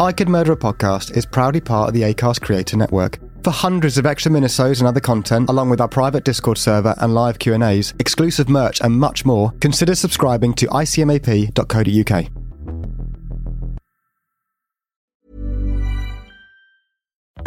[0.00, 3.18] I Could Murder a Podcast is proudly part of the ACAST Creator Network.
[3.42, 7.14] For hundreds of extra minisodes and other content, along with our private Discord server and
[7.14, 12.37] live Q&As, exclusive merch and much more, consider subscribing to icmap.co.uk.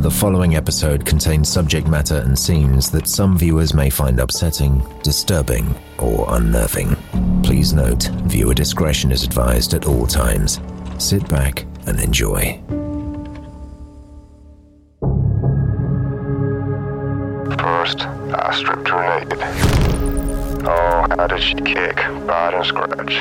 [0.00, 5.74] The following episode contains subject matter and scenes that some viewers may find upsetting, disturbing,
[5.98, 6.96] or unnerving.
[7.42, 10.58] Please note, viewer discretion is advised at all times.
[10.96, 12.58] Sit back and enjoy.
[17.58, 19.38] First, I stripped her naked.
[20.66, 23.16] Oh, how did she kick, bite, and scratch?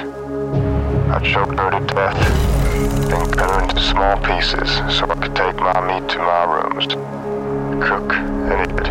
[1.11, 5.55] I choked her to death, then cut her into small pieces so I could take
[5.57, 6.87] my meat to my rooms,
[7.83, 8.87] cook, and eat it.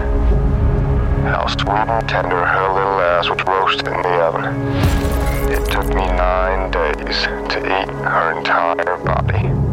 [1.27, 4.45] How sweet and tender her little ass was roasted in the oven.
[5.51, 9.68] It took me nine days to eat her entire body.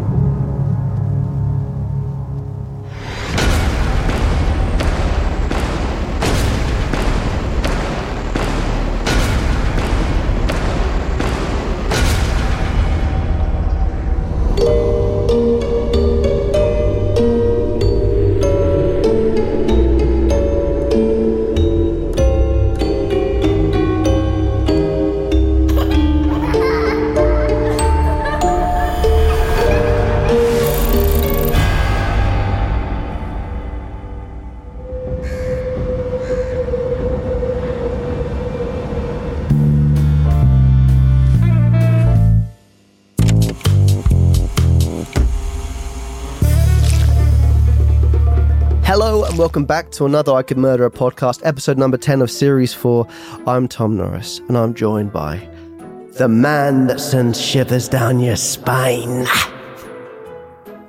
[49.46, 53.08] Welcome back to another I Could Murder a podcast, episode number 10 of series 4.
[53.46, 55.38] I'm Tom Norris and I'm joined by
[56.14, 59.28] the man that sends shivers down your spine,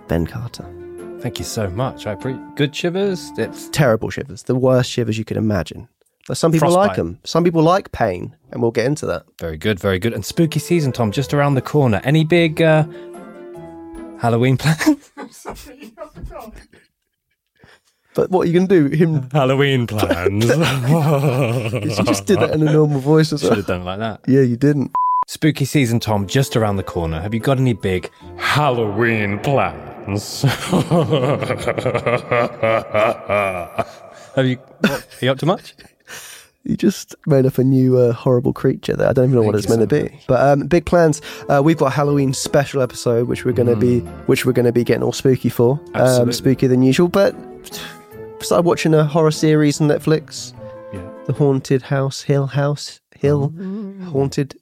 [0.09, 0.65] Ben Carter.
[1.21, 2.06] Thank you so much.
[2.06, 3.31] I appreciate good shivers.
[3.37, 5.87] It's Terrible shivers, the worst shivers you could imagine.
[6.27, 7.19] But some people like them.
[7.25, 9.27] Some people like pain, and we'll get into that.
[9.39, 10.15] very good, very good.
[10.15, 12.00] And spooky season, Tom, just around the corner.
[12.05, 12.87] Any big uh,
[14.19, 15.12] Halloween plans?
[18.16, 18.97] But what are you going to do?
[18.97, 19.28] Him?
[19.32, 20.47] Halloween plans.
[20.47, 24.22] you just did that in a normal voice or Should have done it like that.
[24.27, 24.93] Yeah, you didn't.
[25.27, 27.21] Spooky season, Tom, just around the corner.
[27.21, 30.43] Have you got any big Halloween plans?
[30.43, 30.53] Have
[34.47, 34.56] you?
[34.56, 35.75] What, are you up to much?
[36.69, 39.09] You just made up a new uh, horrible creature there.
[39.09, 40.19] I don't even know what it's meant to be.
[40.27, 41.22] But um, big plans.
[41.48, 44.66] Uh, we've got a Halloween special episode, which we're going to be, which we're going
[44.66, 45.78] to be getting all spooky for.
[45.94, 46.43] Um, Mm.
[46.43, 47.06] Spookier than usual.
[47.06, 47.37] But
[48.41, 50.53] started watching a horror series on Netflix.
[50.93, 51.09] Yeah.
[51.27, 54.05] The Haunted House, Hill House, Hill, Mm.
[54.09, 54.57] Haunted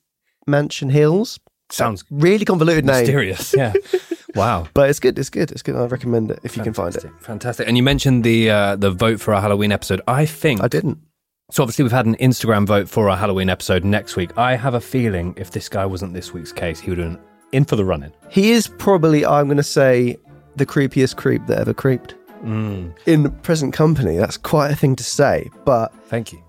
[0.47, 1.39] Mansion Hills.
[1.71, 3.55] Sounds Really convoluted name, mysterious.
[3.57, 3.73] Yeah.
[4.35, 4.67] Wow.
[4.75, 5.17] but it's good.
[5.17, 5.53] It's good.
[5.53, 5.77] It's good.
[5.77, 7.03] I recommend it if you can find it.
[7.03, 7.25] Fantastic.
[7.25, 7.69] Fantastic.
[7.69, 10.01] And you mentioned the uh, the vote for our Halloween episode.
[10.09, 10.99] I think I didn't.
[11.53, 11.63] so.
[11.63, 14.37] Obviously, we've had an Instagram vote for our Halloween episode next week.
[14.37, 17.21] I have a feeling if this guy wasn't this week's case, he would have been
[17.53, 18.13] in for the running.
[18.29, 20.17] He is probably, I'm going to say,
[20.57, 22.17] the creepiest creep that ever creeped.
[22.45, 22.95] Mm.
[23.07, 26.43] In present company, that's quite a thing to say, but Thank you.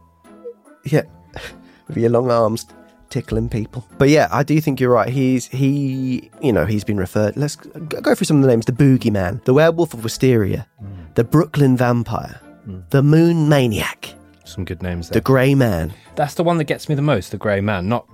[0.85, 1.03] yeah,
[1.88, 2.66] with your long arms
[3.09, 3.87] tickling people.
[3.97, 5.09] But yeah, I do think you're right.
[5.09, 7.37] He's he, you know, he's been referred.
[7.37, 10.67] Let's go through some of the names: the Boogeyman, the Werewolf of Wysteria,
[11.16, 12.41] the Brooklyn Vampire,
[12.90, 15.16] the Moon Maniac, Some good names There.
[15.16, 15.22] the.
[15.22, 15.93] Grey Man.
[16.16, 17.31] That's the one that gets me the most.
[17.31, 18.08] The grey man, not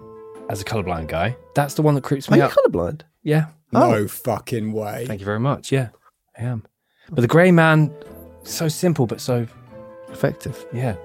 [0.50, 1.36] as a colorblind guy.
[1.56, 2.52] That's the one that creeps Are me you out.
[2.52, 3.02] colorblind?
[3.24, 3.48] Yeah.
[3.72, 5.06] No fucking way.
[5.08, 5.72] Thank you very much.
[5.72, 5.90] Yeah,
[6.38, 6.66] I am.
[7.12, 7.94] But the grey man,
[8.44, 9.46] so simple but so
[10.12, 10.66] Effective.
[10.74, 10.96] yeah.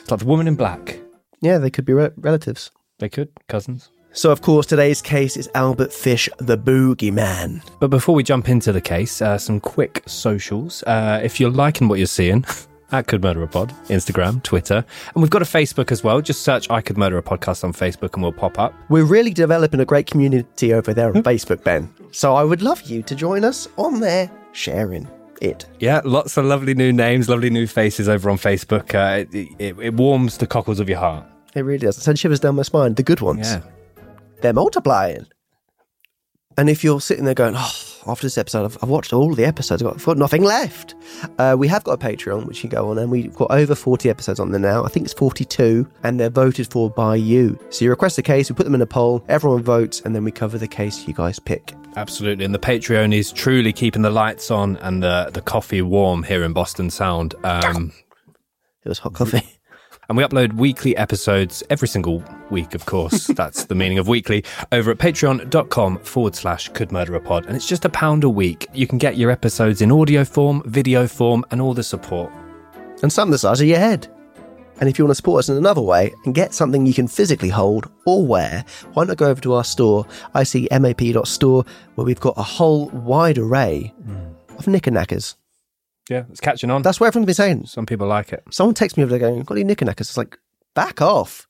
[0.00, 0.98] It's like the woman in black.
[1.40, 2.70] Yeah, they could be re- relatives.
[2.98, 3.90] They could cousins.
[4.14, 7.62] So, of course, today's case is Albert Fish, the Boogeyman.
[7.80, 10.82] But before we jump into the case, uh, some quick socials.
[10.86, 12.44] Uh, if you're liking what you're seeing,
[12.92, 14.84] at Could Murder a Pod, Instagram, Twitter.
[15.14, 16.20] And we've got a Facebook as well.
[16.20, 18.74] Just search I Could Murder a Podcast on Facebook and we'll pop up.
[18.90, 21.92] We're really developing a great community over there on Facebook, Ben.
[22.10, 25.08] So I would love you to join us on there, sharing
[25.42, 25.66] it.
[25.80, 28.94] Yeah, lots of lovely new names, lovely new faces over on Facebook.
[28.94, 31.26] Uh, it, it, it warms the cockles of your heart.
[31.54, 31.98] It really does.
[31.98, 32.94] It sends shivers down my spine.
[32.94, 33.52] The good ones.
[33.52, 33.62] Yeah.
[34.40, 35.26] They're multiplying.
[36.56, 37.72] And if you're sitting there going, oh,
[38.06, 40.94] after this episode, I've, I've watched all the episodes, I've got, I've got nothing left.
[41.38, 44.08] Uh, we have got a Patreon, which you go on, and we've got over 40
[44.10, 44.84] episodes on there now.
[44.84, 47.58] I think it's 42, and they're voted for by you.
[47.70, 50.24] So you request a case, we put them in a poll, everyone votes, and then
[50.24, 51.74] we cover the case you guys pick.
[51.96, 52.44] Absolutely.
[52.44, 56.42] And the Patreon is truly keeping the lights on and the, the coffee warm here
[56.42, 57.34] in Boston Sound.
[57.44, 57.92] Um,
[58.84, 59.42] It was hot coffee.
[60.12, 63.26] And we upload weekly episodes every single week, of course.
[63.28, 67.46] That's the meaning of weekly over at patreon.com forward slash could murder a pod.
[67.46, 68.68] And it's just a pound a week.
[68.74, 72.30] You can get your episodes in audio form, video form, and all the support.
[73.00, 74.06] and some the size of your head.
[74.80, 77.08] And if you want to support us in another way and get something you can
[77.08, 80.04] physically hold or wear, why not go over to our store,
[80.34, 84.56] icmap.store, where we've got a whole wide array hmm.
[84.58, 85.36] of knickerknackers.
[86.10, 86.82] Yeah, it's catching on.
[86.82, 87.66] That's what everyone's been saying.
[87.66, 88.42] Some people like it.
[88.50, 90.00] Someone texted me over there going, Got any knickerknackers?
[90.00, 90.38] It's like,
[90.74, 91.46] back off.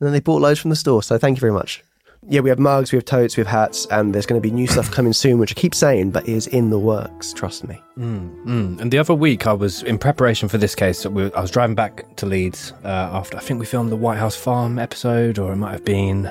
[0.00, 1.02] And then they bought loads from the store.
[1.02, 1.82] So thank you very much.
[2.28, 4.52] Yeah, we have mugs, we have totes, we have hats, and there's going to be
[4.52, 7.32] new stuff coming soon, which I keep saying, but is in the works.
[7.32, 7.80] Trust me.
[7.96, 8.80] Mm.
[8.80, 11.06] And the other week, I was in preparation for this case.
[11.06, 14.18] we- I was driving back to Leeds uh, after I think we filmed the White
[14.18, 16.28] House Farm episode, or it might have been.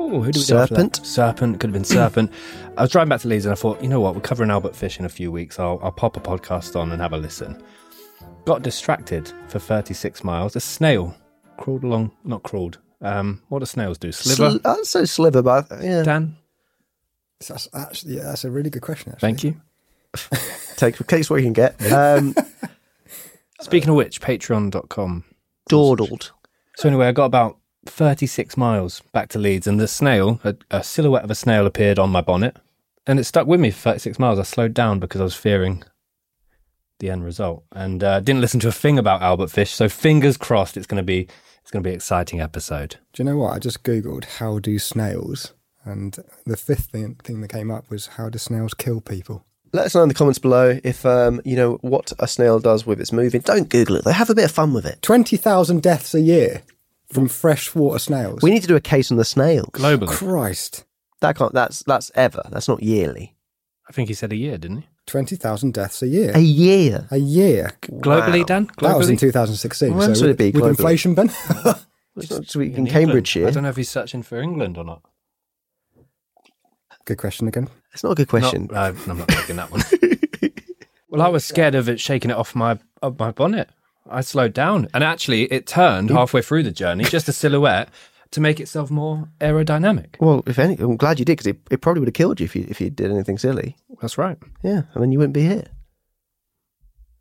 [0.00, 0.96] Oh, who did we do after that?
[0.96, 1.06] Serpent?
[1.06, 2.32] Serpent could have been Serpent.
[2.76, 4.14] I was driving back to Leeds and I thought, you know what?
[4.14, 5.58] We're covering Albert Fish in a few weeks.
[5.58, 7.60] I'll, I'll pop a podcast on and have a listen.
[8.44, 10.54] Got distracted for 36 miles.
[10.54, 11.16] A snail
[11.58, 12.78] crawled along, not crawled.
[13.00, 14.12] Um, what do snails do?
[14.12, 14.58] Sliver?
[14.58, 16.02] Sl- I'd say sliver, but yeah.
[16.04, 16.36] Dan,
[17.46, 19.12] That's actually, yeah, that's a really good question.
[19.12, 19.28] Actually.
[19.28, 19.60] thank you.
[20.76, 21.92] Take, take what you can get.
[21.92, 22.34] Um,
[23.60, 25.24] Speaking of which, patreon.com
[25.68, 26.30] dawdled.
[26.76, 27.58] So anyway, I got about
[27.88, 31.98] 36 miles back to Leeds, and the snail, a, a silhouette of a snail, appeared
[31.98, 32.56] on my bonnet,
[33.06, 34.38] and it stuck with me for 36 miles.
[34.38, 35.82] I slowed down because I was fearing
[36.98, 39.72] the end result, and uh, didn't listen to a thing about Albert Fish.
[39.72, 41.28] So fingers crossed, it's going to be
[41.62, 42.96] it's going to be an exciting episode.
[43.12, 43.54] Do you know what?
[43.54, 45.54] I just googled how do snails,
[45.84, 49.44] and the fifth thing, thing that came up was how do snails kill people?
[49.72, 52.86] Let us know in the comments below if um, you know what a snail does
[52.86, 53.42] with its moving.
[53.42, 54.04] Don't Google it.
[54.04, 55.02] They have a bit of fun with it.
[55.02, 56.62] Twenty thousand deaths a year
[57.12, 58.42] from freshwater snails.
[58.42, 59.68] We need to do a case on the snails.
[59.72, 60.84] Globally, Christ,
[61.20, 61.52] That can't.
[61.52, 62.42] That's that's ever.
[62.50, 63.34] That's not yearly.
[63.88, 64.88] I think he said a year, didn't he?
[65.06, 66.32] twenty thousand deaths a year.
[66.34, 67.08] A year.
[67.10, 67.72] A year.
[67.82, 68.44] Globally, Wow.
[68.44, 68.66] Dan.
[68.66, 68.88] Globally?
[68.88, 69.94] That was in 2016.
[69.94, 71.30] Well, so would it with, be with inflation, Ben?
[72.20, 72.88] It's not so in, England.
[72.90, 73.46] Cambridgeshire.
[73.46, 75.02] I don't know if he's searching for England or not.
[77.04, 77.68] good question again.
[77.92, 78.68] It's not a good question.
[78.70, 79.82] Not, no, I'm not taking that one.
[81.08, 83.70] well, I was scared of it shaking it off my off my bonnet.
[84.10, 87.90] I slowed down, and actually, it turned halfway through the journey, just a silhouette,
[88.30, 90.16] to make itself more aerodynamic.
[90.20, 92.44] Well, if any, I'm glad you did because it, it probably would have killed you
[92.44, 93.76] if you if you did anything silly.
[94.00, 94.38] That's right.
[94.62, 95.66] Yeah, and then you wouldn't be here,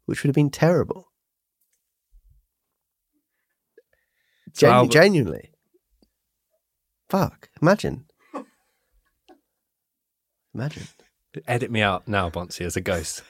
[0.05, 1.07] which would have been terrible.
[4.53, 5.51] So genuinely.
[7.09, 7.49] Fuck!
[7.61, 8.05] Imagine.
[10.53, 10.87] Imagine.
[11.47, 13.21] Edit me out now, Bonsi, as a ghost.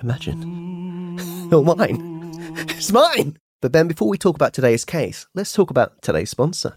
[0.00, 1.16] Imagine.
[1.50, 2.17] Not mine.
[2.70, 3.38] it's mine.
[3.60, 6.76] But Ben, before we talk about today's case, let's talk about today's sponsor.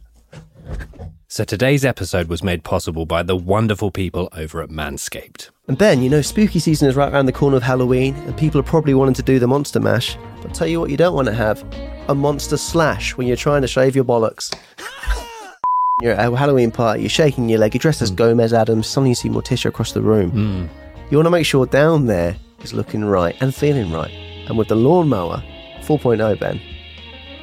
[1.27, 5.49] So today's episode was made possible by the wonderful people over at Manscaped.
[5.67, 8.59] And Ben, you know, spooky season is right around the corner of Halloween, and people
[8.59, 10.17] are probably wanting to do the monster mash.
[10.41, 11.63] But tell you what, you don't want to have
[12.09, 14.53] a monster slash when you're trying to shave your bollocks.
[16.01, 18.15] You're at a Halloween party, you're shaking your leg, you're dressed as hmm.
[18.15, 20.31] Gomez Addams, suddenly you see Morticia across the room.
[20.31, 20.65] Hmm.
[21.11, 24.30] You want to make sure down there is looking right and feeling right.
[24.47, 25.43] And with the lawnmower
[25.81, 26.61] 4.0, Ben,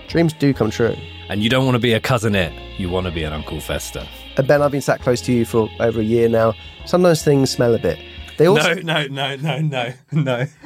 [0.08, 0.96] dreams do come true.
[1.28, 3.60] And you don't want to be a cousin Itt, you want to be an Uncle
[3.60, 4.06] Fester.
[4.36, 6.54] And Ben, I've been sat close to you for over a year now.
[6.86, 7.98] Sometimes things smell a bit.
[8.38, 10.46] They also no, no, no, no, no.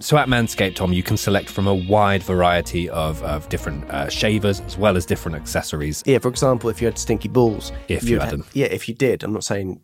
[0.00, 4.08] So at Manscaped, Tom, you can select from a wide variety of, of different uh,
[4.08, 6.02] shavers as well as different accessories.
[6.06, 8.44] Yeah, for example, if you had stinky balls, If you you'd had them.
[8.54, 9.22] Yeah, if you did.
[9.22, 9.80] I'm not saying.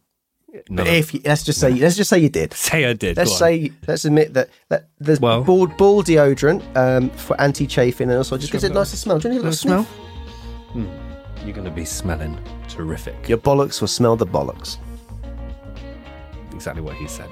[0.69, 2.53] No, But if you, let's just say let's just say you did.
[2.55, 3.17] say I did.
[3.17, 8.19] Let's say let's admit that, that there's Well- ball, ball deodorant um, for anti-chafing and
[8.19, 9.19] also just gives it a nicer smell.
[9.19, 9.87] Do you to a little smell?
[11.45, 13.29] you're going to be smelling terrific.
[13.29, 14.79] Your bollocks will smell the bollocks.
[16.53, 17.29] Exactly what he said.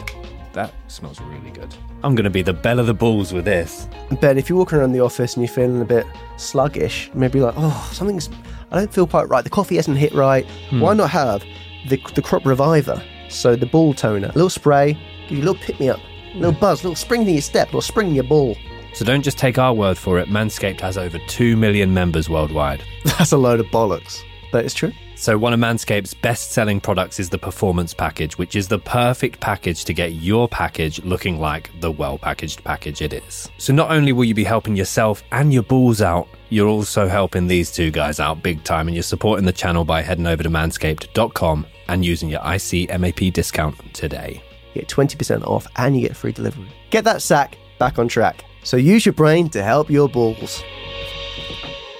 [0.53, 1.75] That smells really good.
[2.05, 3.89] I'm going to be the belle of the balls with this.
[4.21, 7.55] Ben, if you're walking around the office and you're feeling a bit sluggish, maybe like,
[7.57, 8.31] oh, something's,
[8.71, 9.43] I don't feel quite right.
[9.43, 10.47] The coffee hasn't hit right.
[10.69, 10.81] Hmm.
[10.81, 11.43] Why not have
[11.89, 13.03] the, the crop reviver?
[13.29, 16.01] So the ball toner, a little spray, give you a little pick me up,
[16.35, 18.57] a little buzz, a little spring to your step, a little spring in your ball.
[18.95, 20.29] So don't just take our word for it.
[20.29, 22.85] Manscaped has over 2 million members worldwide.
[23.05, 24.23] That's a load of bollocks.
[24.53, 24.93] But it's true.
[25.17, 29.41] So, one of Manscaped's best selling products is the Performance Package, which is the perfect
[29.41, 33.49] package to get your package looking like the well packaged package it is.
[33.59, 37.47] So, not only will you be helping yourself and your balls out, you're also helping
[37.47, 40.51] these two guys out big time, and you're supporting the channel by heading over to
[40.51, 44.43] manscaped.com and using your ICMAP discount today.
[44.75, 46.67] You get 20% off and you get free delivery.
[46.91, 48.45] Get that sack back on track.
[48.63, 50.63] So use your brain to help your balls.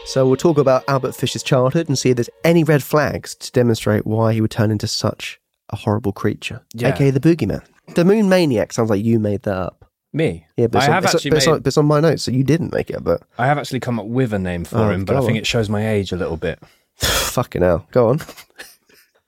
[0.07, 3.51] So we'll talk about Albert Fish's childhood and see if there's any red flags to
[3.53, 6.89] demonstrate why he would turn into such a horrible creature, Yeah.
[6.89, 7.63] aka the boogeyman.
[7.95, 9.91] The Moon Maniac sounds like you made that up.
[10.13, 10.47] Me?
[10.57, 12.23] Yeah, but I it's, on, have it's, actually but made- on, but on my notes,
[12.23, 13.03] so you didn't make it.
[13.03, 15.31] But I have actually come up with a name for Oh, him, but I think
[15.33, 15.37] on.
[15.37, 16.61] it shows my age a little bit.
[16.97, 18.21] fucking hell, go on.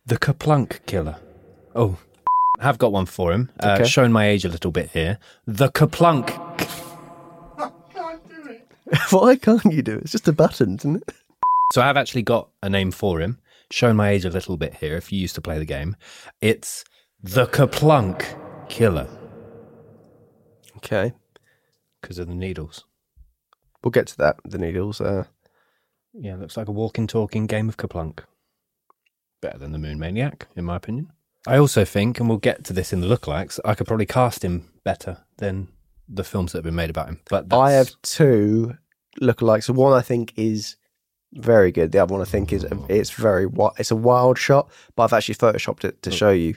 [0.06, 1.16] The KerPlunk Killer.
[1.74, 1.98] Oh,
[2.58, 3.50] I have got one for him.
[3.60, 3.84] Uh, Okay.
[3.88, 5.18] Showing my age a little bit here.
[5.46, 6.30] The KerPlunk.
[7.58, 8.68] I can't do it.
[9.10, 10.02] Why can't you do it?
[10.02, 11.14] It's just a button, isn't it?
[11.72, 13.40] So I have actually got a name for him.
[13.72, 14.96] Showing my age a little bit here.
[14.96, 15.96] If you used to play the game,
[16.40, 16.84] it's
[17.20, 18.24] the KerPlunk
[18.68, 19.08] Killer
[20.76, 21.12] Okay,
[22.00, 22.84] because of the needles.
[23.82, 24.36] we'll get to that.
[24.44, 25.00] The needles.
[25.00, 25.24] Uh,
[26.14, 28.20] Yeah, looks like a walking, talking game of KerPlunk.
[29.40, 31.12] Better than the Moon Maniac, in my opinion.
[31.46, 34.44] I also think, and we'll get to this in the lookalikes, I could probably cast
[34.44, 35.68] him better than
[36.08, 37.20] the films that have been made about him.
[37.30, 38.76] But I have two
[39.20, 39.64] lookalikes.
[39.64, 40.76] So one I think is
[41.34, 41.92] very good.
[41.92, 43.46] The other one I think is it's very
[43.78, 46.56] it's a wild shot, but I've actually photoshopped it to show you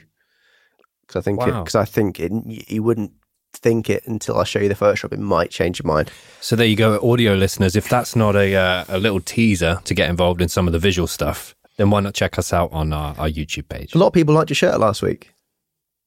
[1.06, 1.62] because I think Wow.
[1.62, 3.12] because I think it, you wouldn't
[3.52, 5.12] think it until I show you the Photoshop.
[5.12, 6.10] It might change your mind.
[6.40, 7.74] So there you go, audio listeners.
[7.76, 10.78] If that's not a uh, a little teaser to get involved in some of the
[10.78, 13.94] visual stuff, then why not check us out on our, our YouTube page?
[13.94, 15.32] A lot of people liked your shirt last week.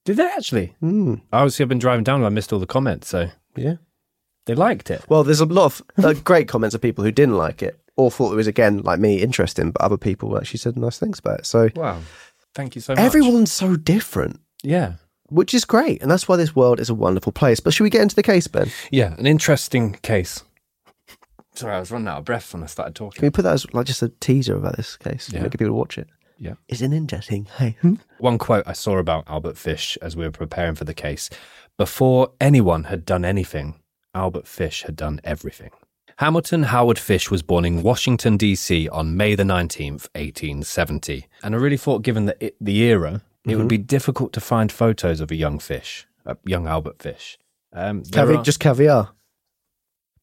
[0.05, 0.75] Did they actually?
[0.81, 3.75] Mm, Obviously, I've been driving down and I missed all the comments, so yeah.
[4.45, 5.03] they liked it.
[5.09, 8.11] Well, there's a lot of uh, great comments of people who didn't like it or
[8.11, 11.39] thought it was again like me interesting, but other people actually said nice things about
[11.39, 11.45] it.
[11.45, 11.99] So Wow,
[12.53, 12.99] thank you so much.
[13.03, 14.39] everyone's so different.
[14.63, 14.93] yeah,
[15.29, 16.01] which is great.
[16.01, 17.59] And that's why this world is a wonderful place.
[17.61, 18.69] But should we get into the case, Ben?
[18.91, 20.43] yeah, an interesting case.
[21.55, 23.19] Sorry, I was running out of breath when I started talking.
[23.19, 25.29] Can we put that as like just a teaser about this case?
[25.31, 25.43] Yeah.
[25.43, 26.07] Make people to watch it.
[26.39, 26.53] Yeah.
[26.67, 27.45] It's an interesting.
[27.57, 27.77] Hey.
[28.17, 31.29] One quote I saw about Albert Fish as we were preparing for the case:
[31.77, 33.79] before anyone had done anything,
[34.15, 35.69] Albert Fish had done everything.
[36.17, 38.87] Hamilton Howard Fish was born in Washington, D.C.
[38.89, 41.27] on May the 19th, 1870.
[41.43, 45.19] And I really thought, given the, the era, it would be difficult to find photos
[45.19, 47.37] of a young fish, a young Albert Fish.
[47.73, 49.09] Um, Cavi- are- just caviar.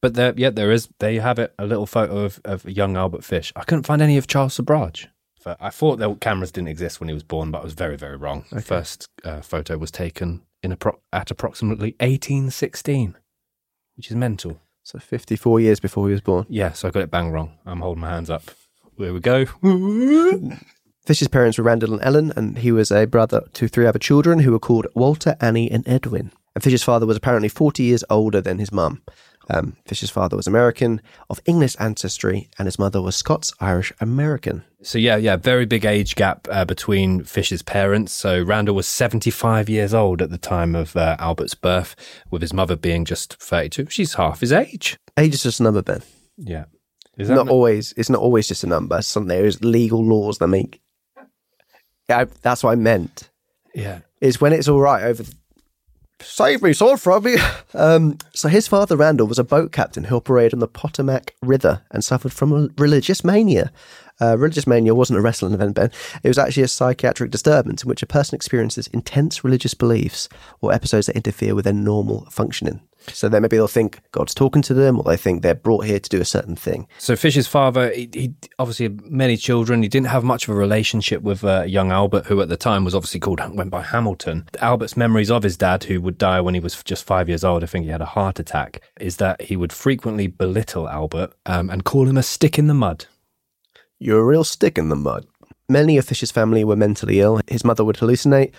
[0.03, 0.89] But there, yeah, there is.
[0.99, 3.53] There you have it, a little photo of, of a young Albert Fish.
[3.55, 5.07] I couldn't find any of Charles Sobhraj.
[5.45, 7.97] But I thought the cameras didn't exist when he was born, but I was very,
[7.97, 8.45] very wrong.
[8.53, 13.17] The first uh, photo was taken in appro- at approximately 1816,
[13.97, 14.61] which is mental.
[14.83, 16.47] So 54 years before he was born.
[16.49, 17.59] Yeah, so I got it bang wrong.
[17.65, 18.51] I'm holding my hands up.
[18.99, 19.47] There we go.
[21.07, 24.41] Fish's parents were Randall and Ellen, and he was a brother to three other children
[24.41, 26.33] who were called Walter, Annie, and Edwin.
[26.55, 29.03] And Fish's father was apparently 40 years older than his mum.
[29.53, 34.63] Um, Fish's father was American, of English ancestry, and his mother was Scots Irish American.
[34.83, 38.13] So yeah, yeah, very big age gap uh, between Fish's parents.
[38.13, 41.97] So Randall was 75 years old at the time of uh, Albert's birth,
[42.31, 43.87] with his mother being just 32.
[43.91, 44.99] She's half his age.
[45.19, 46.03] Age is just a number, Ben.
[46.39, 46.65] Yeah.
[47.19, 49.03] Is that not always it's not always just a number.
[49.03, 50.81] Some there's legal laws that make.
[52.09, 53.29] Yeah, I- that's what I meant.
[53.75, 54.01] Yeah.
[54.21, 55.23] Is when it's all right over.
[56.21, 57.37] Save me, sword from me.
[57.73, 61.83] Um, so his father Randall was a boat captain who operated on the Potomac River
[61.93, 63.71] and suffered from religious mania.
[64.21, 65.93] Uh, religious mania wasn't a wrestling event, Ben.
[66.25, 70.29] It was actually a psychiatric disturbance in which a person experiences intense religious beliefs
[70.61, 72.81] or episodes that interfere with their normal functioning.
[73.09, 75.99] So then maybe they'll think God's talking to them, or they think they're brought here
[75.99, 76.87] to do a certain thing.
[76.99, 79.83] So Fish's father, he, he obviously had many children.
[79.83, 82.85] He didn't have much of a relationship with uh, young Albert, who at the time
[82.85, 84.49] was obviously called went by Hamilton.
[84.61, 87.63] Albert's memories of his dad, who would die when he was just five years old,
[87.63, 91.71] I think he had a heart attack, is that he would frequently belittle Albert um,
[91.71, 93.07] and call him a stick in the mud.
[93.99, 95.27] You're a real stick in the mud.
[95.69, 97.41] Many of Fisher's family were mentally ill.
[97.47, 98.53] His mother would hallucinate,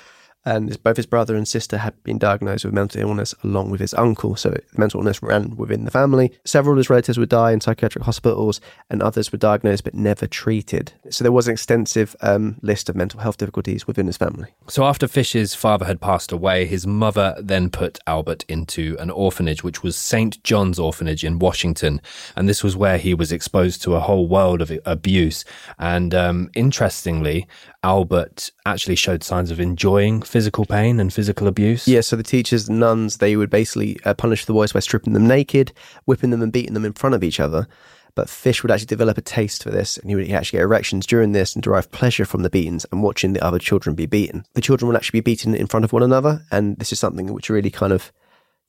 [0.46, 3.94] and both his brother and sister had been diagnosed with mental illness along with his
[3.94, 4.36] uncle.
[4.36, 6.32] So mental illness ran within the family.
[6.46, 10.28] Several of his relatives would die in psychiatric hospitals, and others were diagnosed but never
[10.28, 10.94] treated.
[11.10, 14.50] So there was an extensive um, list of mental health difficulties within his family.
[14.68, 19.64] So after Fish's father had passed away, his mother then put Albert into an orphanage,
[19.64, 20.44] which was St.
[20.44, 22.02] John's Orphanage in Washington.
[22.36, 25.46] And this was where he was exposed to a whole world of abuse.
[25.78, 27.48] And um, interestingly,
[27.84, 31.88] Albert actually showed signs of enjoying physical pain and physical abuse.
[31.88, 35.14] Yeah, so the teachers, the nuns, they would basically uh, punish the boys by stripping
[35.14, 35.74] them naked,
[36.06, 37.68] whipping them and beating them in front of each other.
[38.16, 41.06] But Fish would actually develop a taste for this, and he would actually get erections
[41.06, 44.46] during this and derive pleasure from the beatings and watching the other children be beaten.
[44.54, 47.34] The children would actually be beaten in front of one another, and this is something
[47.34, 48.12] which really kind of,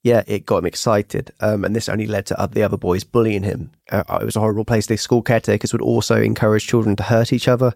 [0.02, 1.32] yeah, it got him excited.
[1.40, 3.70] Um, and this only led to other, the other boys bullying him.
[3.90, 4.86] Uh, it was a horrible place.
[4.86, 7.72] The school caretakers would also encourage children to hurt each other,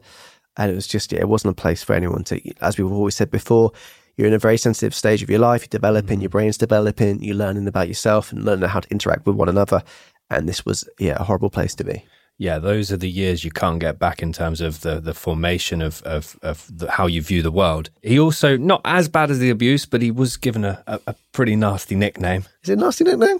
[0.57, 2.41] and it was just, yeah, it wasn't a place for anyone to.
[2.61, 3.73] As we've always said before,
[4.17, 5.63] you're in a very sensitive stage of your life.
[5.63, 6.33] You're developing, your mm.
[6.33, 9.83] brain's developing, you're learning about yourself and learning how to interact with one another.
[10.31, 12.05] And this was, yeah, a horrible place to be.
[12.39, 15.81] Yeah, those are the years you can't get back in terms of the, the formation
[15.81, 17.89] of, of, of the, how you view the world.
[18.03, 21.15] He also, not as bad as the abuse, but he was given a, a, a
[21.33, 22.45] pretty nasty nickname.
[22.63, 23.39] Is it a nasty nickname?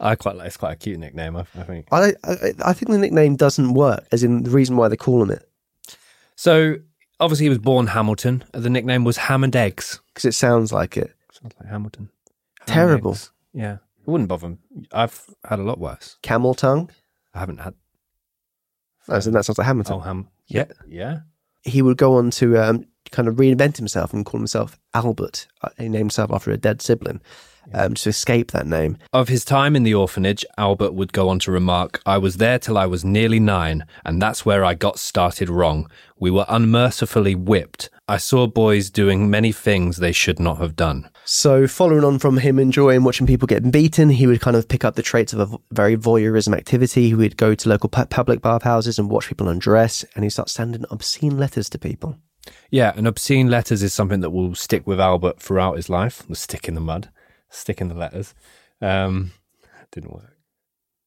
[0.00, 1.88] I quite like it's quite a cute nickname, I, I think.
[1.90, 5.20] I, I, I think the nickname doesn't work, as in the reason why they call
[5.20, 5.47] him it,
[6.38, 6.76] So
[7.18, 8.44] obviously he was born Hamilton.
[8.52, 10.00] The nickname was Ham and Eggs.
[10.14, 11.12] because it sounds like it.
[11.32, 12.10] Sounds like Hamilton.
[12.60, 13.16] Ham Terrible.
[13.52, 13.72] Yeah.
[13.74, 14.58] It wouldn't bother me.
[14.92, 16.16] I've had a lot worse.
[16.22, 16.90] Camel tongue.
[17.34, 17.74] I haven't had
[19.08, 19.94] As in that sounds like Hamilton.
[19.96, 20.28] oh ham.
[20.46, 20.66] Yeah.
[20.86, 21.20] Yeah.
[21.64, 25.48] He would go on to um, kind of reinvent himself and call himself Albert.
[25.60, 27.20] Uh, He named himself after a dead sibling
[27.74, 28.96] um, to escape that name.
[29.12, 32.58] Of his time in the orphanage, Albert would go on to remark, I was there
[32.58, 35.90] till I was nearly nine, and that's where I got started wrong.
[36.18, 37.90] We were unmercifully whipped.
[38.08, 41.10] I saw boys doing many things they should not have done.
[41.24, 44.82] So, following on from him enjoying watching people get beaten, he would kind of pick
[44.82, 47.08] up the traits of a very voyeurism activity.
[47.08, 50.52] He would go to local pu- public bathhouses and watch people undress, and he starts
[50.52, 52.16] sending obscene letters to people.
[52.70, 56.22] Yeah, and obscene letters is something that will stick with Albert throughout his life.
[56.26, 57.10] The stick in the mud,
[57.50, 58.34] stick in the letters.
[58.80, 59.32] Um,
[59.92, 60.36] didn't work.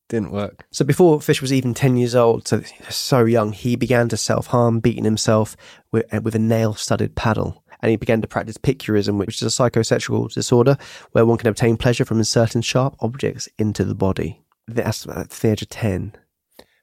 [0.09, 0.65] Didn't work.
[0.71, 4.47] So, before Fish was even 10 years old, so so young, he began to self
[4.47, 5.55] harm, beating himself
[5.91, 7.63] with, uh, with a nail studded paddle.
[7.81, 10.77] And he began to practice piquerism, which is a psychosexual disorder
[11.13, 14.43] where one can obtain pleasure from inserting sharp objects into the body.
[14.67, 16.15] That's at the age of 10.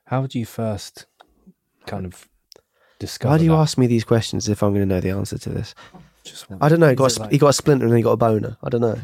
[0.07, 1.07] How would you first
[1.87, 2.29] kind of
[2.99, 3.33] discover?
[3.33, 3.59] Why do you that?
[3.59, 5.75] ask me these questions if I'm going to know the answer to this?
[6.61, 6.89] I don't know.
[6.89, 8.13] He got, a, Is it sp- like- he got a splinter and then he got
[8.13, 8.57] a boner.
[8.63, 8.99] I don't know.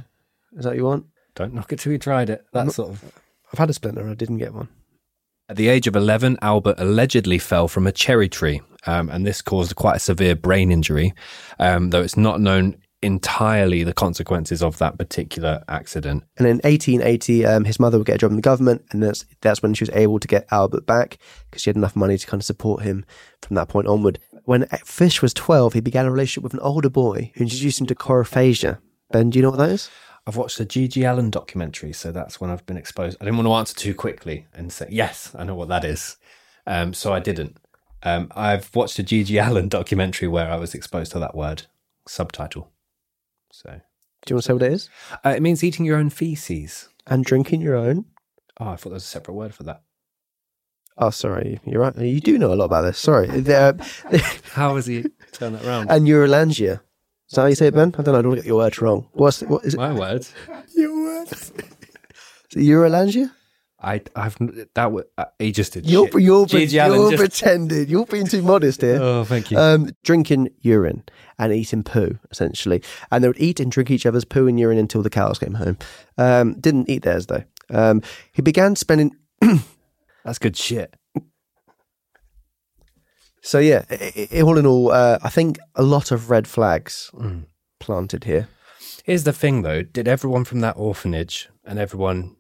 [0.57, 1.07] Is that what you want?
[1.35, 2.45] Don't knock it till you tried it.
[2.53, 3.05] That sort of.
[3.53, 4.09] I've had a splinter.
[4.09, 4.69] I didn't get one.
[5.49, 9.43] At the age of 11, Albert allegedly fell from a cherry tree, um, and this
[9.43, 11.13] caused quite a severe brain injury,
[11.59, 16.25] um, though it's not known entirely the consequences of that particular accident.
[16.39, 19.27] And in 1880, um, his mother would get a job in the government, and that's
[19.43, 21.19] that's when she was able to get Albert back
[21.51, 23.05] because she had enough money to kind of support him
[23.43, 24.19] from that point onward.
[24.45, 27.87] When Fish was 12, he began a relationship with an older boy who introduced him
[27.89, 28.79] to coprophagia.
[29.11, 29.91] Ben, do you know what that is?
[30.27, 31.03] I've watched a G.G.
[31.05, 33.19] Allin documentary, so that's when I've been exposed.
[33.21, 36.17] I didn't want to answer too quickly and say, yes, I know what that is.
[36.67, 37.59] Um, so I didn't.
[38.03, 39.37] Um, I've watched a G.G.
[39.39, 41.65] Allin documentary where I was exposed to that word,
[42.09, 42.71] subtitle.
[43.53, 43.81] So
[44.25, 44.89] Do you want to say what it is?
[45.25, 46.89] uh, it means eating your own feces.
[47.07, 48.07] And drinking your own.
[48.59, 49.83] Oh, I thought there was a separate word for that.
[50.97, 51.97] Oh, sorry, you're right.
[51.99, 52.99] You do know a lot about this.
[52.99, 53.27] Sorry.
[53.27, 53.77] There-
[54.53, 55.91] How has he turned that around?
[55.91, 56.81] and neuralgia.
[57.31, 57.95] Is that how you say it, Ben?
[57.99, 58.19] I don't know.
[58.19, 59.09] I don't want to get your words wrong.
[59.13, 59.79] What's what is it?
[59.79, 60.33] My words.
[60.75, 61.33] Your words.
[61.51, 61.51] is
[62.55, 63.31] it uralgia?
[63.81, 64.71] I, I've that.
[64.75, 65.85] w- Uh, he just did.
[65.89, 66.21] You're, shit.
[66.23, 66.77] you're, pre- G.G.
[66.77, 67.89] You're just- pretending.
[67.89, 68.99] You're being too modest here.
[69.01, 69.59] Oh, thank you.
[69.59, 71.03] Um, drinking urine
[71.39, 72.83] and eating poo, essentially.
[73.11, 75.55] And they would eat and drink each other's poo and urine until the cows came
[75.55, 75.77] home.
[76.17, 77.45] Um, didn't eat theirs, though.
[77.71, 78.01] Um,
[78.33, 79.15] he began spending.
[80.25, 80.95] That's good shit.
[83.45, 87.11] So, yeah, i i all in all, uh, I think a lot of red flags
[87.13, 87.45] Mm.
[87.79, 88.49] planted here.
[89.05, 89.83] Here's the thing, though.
[89.83, 92.37] Did everyone from that orphanage and everyone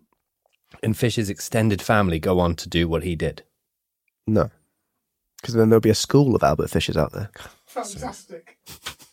[0.82, 3.42] in Fish's extended family go on to do what he did?
[4.26, 4.50] No.
[5.40, 7.30] Because then there'll be a school of Albert Fishers out there.
[7.66, 8.56] Fantastic.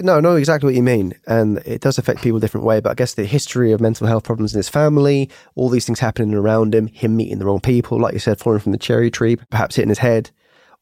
[0.00, 1.14] No, I know exactly what you mean.
[1.26, 2.80] And it does affect people a different way.
[2.80, 6.00] But I guess the history of mental health problems in his family, all these things
[6.00, 9.10] happening around him, him meeting the wrong people, like you said, falling from the cherry
[9.10, 10.30] tree, perhaps hitting his head,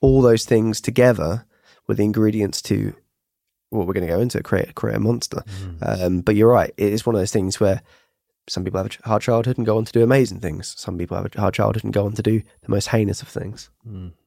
[0.00, 1.44] all those things together
[1.88, 2.94] were the ingredients to
[3.70, 5.42] what we're going to go into create, create a monster.
[5.82, 6.72] Um, but you're right.
[6.76, 7.82] It is one of those things where
[8.50, 10.74] some people have a hard childhood and go on to do amazing things.
[10.76, 13.28] Some people have a hard childhood and go on to do the most heinous of
[13.28, 13.70] things.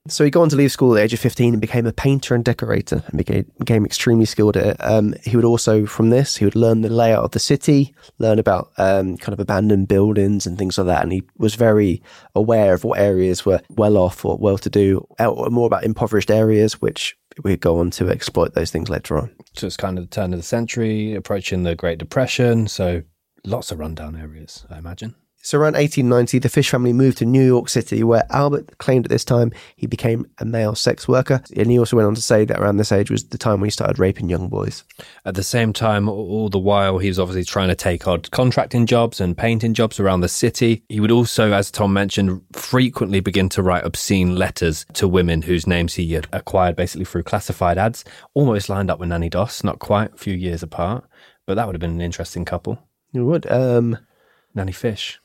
[0.08, 1.92] So he got on to leave school at the age of 15 and became a
[1.92, 4.78] painter and decorator and became, became extremely skilled at it.
[4.80, 8.40] Um, he would also, from this, he would learn the layout of the city, learn
[8.40, 11.04] about um, kind of abandoned buildings and things like that.
[11.04, 12.02] And he was very
[12.34, 16.32] aware of what areas were well off or well to do, or more about impoverished
[16.32, 19.34] areas, which we'd go on to exploit those things later on.
[19.54, 22.68] So it's kind of the turn of the century, approaching the Great Depression.
[22.68, 23.04] So
[23.46, 25.16] lots of rundown areas, I imagine.
[25.46, 29.10] So around 1890, the Fish family moved to New York City, where Albert claimed at
[29.10, 31.44] this time he became a male sex worker.
[31.58, 33.68] And he also went on to say that around this age was the time when
[33.68, 34.86] he started raping young boys.
[35.26, 38.86] At the same time, all the while, he was obviously trying to take odd contracting
[38.86, 40.86] jobs and painting jobs around the city.
[40.88, 45.68] He would also, as Tom mentioned, frequently begin to write obscene letters to women whose
[45.68, 49.80] names he had acquired basically through classified ads, almost lined up with Nanny Doss, not
[49.80, 51.04] quite, a few years apart.
[51.46, 52.80] But that would have been an interesting couple.
[53.14, 53.50] You would.
[53.50, 53.98] Um,
[54.56, 55.20] Nanny Fish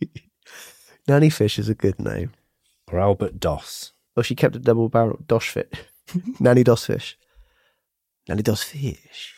[1.08, 2.32] Nanny Fish is a good name.
[2.90, 3.92] or Albert Doss.
[4.16, 5.86] Well, she kept a double barrel Dosh fit.
[6.40, 7.18] Nanny Doss Fish.
[8.28, 9.34] Nanny Doss Fish.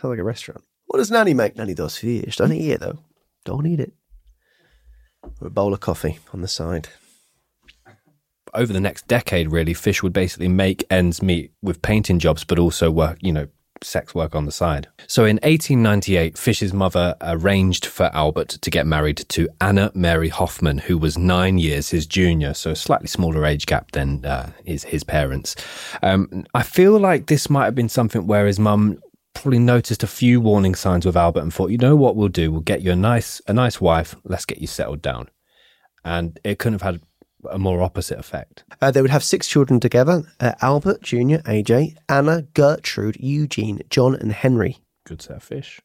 [0.00, 0.64] Sounds like a restaurant.
[0.86, 1.56] What does Nanny make?
[1.56, 2.36] Nanny Doss Fish.
[2.36, 2.98] Don't eat it, though.
[3.44, 3.92] Don't eat it.
[5.40, 6.88] Or a bowl of coffee on the side.
[8.54, 12.58] over the next decade, really, Fish would basically make ends meet with painting jobs, but
[12.58, 13.48] also work, you know,
[13.82, 14.88] sex work on the side.
[15.06, 20.78] So in 1898, Fish's mother arranged for Albert to get married to Anna Mary Hoffman,
[20.78, 24.84] who was nine years his junior, so a slightly smaller age gap than uh, his,
[24.84, 25.56] his parents.
[26.02, 28.98] Um, I feel like this might have been something where his mum
[29.34, 32.50] probably noticed a few warning signs with Albert and thought, you know what we'll do?
[32.50, 34.16] We'll get you a nice, a nice wife.
[34.24, 35.28] Let's get you settled down.
[36.04, 37.02] And it couldn't have had
[37.50, 38.64] a more opposite effect.
[38.80, 44.14] Uh, they would have six children together uh, Albert Jr., AJ, Anna, Gertrude, Eugene, John,
[44.14, 44.78] and Henry.
[45.04, 45.80] Good set of fish.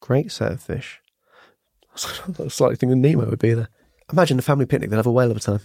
[0.00, 1.00] Great set of fish.
[1.94, 3.68] I slightly thinking Nemo would be there.
[4.12, 5.60] Imagine a family picnic, they'd have a whale of a time.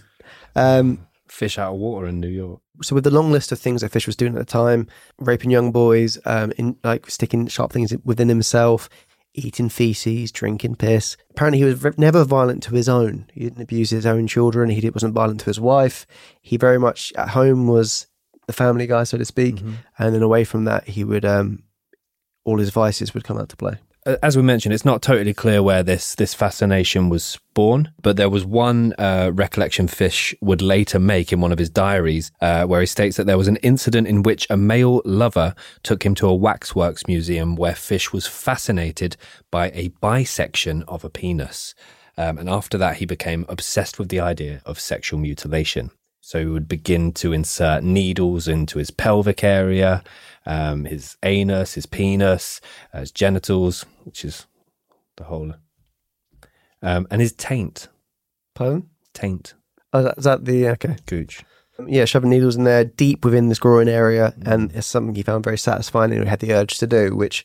[0.54, 2.60] Um, Fish out of water in New York.
[2.82, 4.86] so with the long list of things that Fish was doing at the time,
[5.18, 8.88] raping young boys, um, in like sticking sharp things within himself,
[9.34, 11.16] eating feces, drinking piss.
[11.30, 13.26] Apparently, he was never violent to his own.
[13.32, 14.70] He didn't abuse his own children.
[14.70, 16.06] He wasn't violent to his wife.
[16.42, 18.06] He very much at home was
[18.46, 19.60] the family guy, so to speak,
[19.98, 21.62] and then away from that, he would um,
[22.44, 23.78] all his vices would come out to play.
[24.22, 28.30] As we mentioned, it's not totally clear where this this fascination was born, but there
[28.30, 32.80] was one uh, recollection Fish would later make in one of his diaries, uh, where
[32.80, 36.26] he states that there was an incident in which a male lover took him to
[36.26, 39.18] a waxworks museum where Fish was fascinated
[39.50, 41.74] by a bisection of a penis,
[42.16, 45.90] um, and after that he became obsessed with the idea of sexual mutilation.
[46.22, 50.02] So he would begin to insert needles into his pelvic area,
[50.48, 52.60] um, his anus, his penis,
[52.92, 54.46] uh, his genitals, which is
[55.16, 55.54] the whole,
[56.82, 57.88] um, and his taint,
[58.54, 58.88] Pardon?
[59.14, 59.54] taint,
[59.92, 60.96] Oh, that- is that the okay?
[61.06, 61.44] gooch.
[61.86, 65.44] Yeah, shoving needles in there deep within this groin area, and it's something he found
[65.44, 67.44] very satisfying and he had the urge to do, which,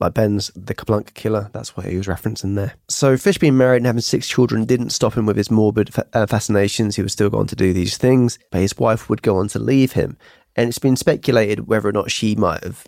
[0.00, 2.72] like Ben's the Kaplunka killer, that's what he was referencing there.
[2.88, 6.06] So, Fish being married and having six children didn't stop him with his morbid fa-
[6.14, 6.96] uh, fascinations.
[6.96, 9.58] He was still going to do these things, but his wife would go on to
[9.58, 10.16] leave him.
[10.56, 12.86] And it's been speculated whether or not she might have,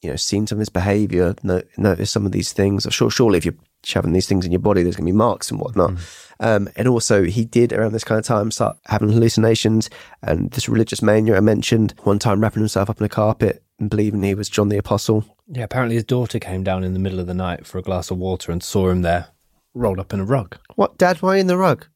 [0.00, 2.86] you know, seen some of his behavior, no, noticed some of these things.
[2.90, 5.50] Sure, surely if you're shoving these things in your body, there's going to be marks
[5.50, 5.92] and whatnot.
[6.40, 9.90] Um, and also, he did around this kind of time start having hallucinations
[10.22, 11.94] and this religious mania I mentioned.
[12.02, 15.24] One time, wrapping himself up in a carpet and believing he was John the Apostle.
[15.46, 18.10] Yeah, apparently his daughter came down in the middle of the night for a glass
[18.10, 19.28] of water and saw him there,
[19.74, 20.56] rolled up in a rug.
[20.76, 21.20] What, Dad?
[21.20, 21.86] Why are you in the rug?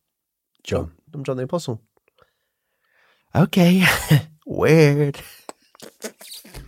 [0.62, 0.92] John.
[1.14, 1.80] I'm John the Apostle.
[3.34, 3.84] Okay,
[4.46, 5.20] weird.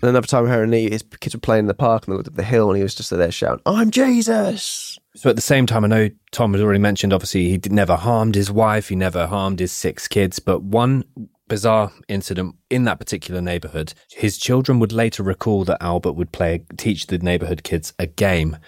[0.02, 2.28] Another time, her and Lee, his kids were playing in the park and they looked
[2.28, 4.98] up the hill and he was just there shouting, I'm Jesus.
[5.16, 7.12] So at the same time, I know Tom has already mentioned.
[7.12, 8.88] Obviously, he never harmed his wife.
[8.88, 10.38] He never harmed his six kids.
[10.38, 11.04] But one
[11.48, 16.64] bizarre incident in that particular neighborhood, his children would later recall that Albert would play
[16.76, 18.58] teach the neighborhood kids a game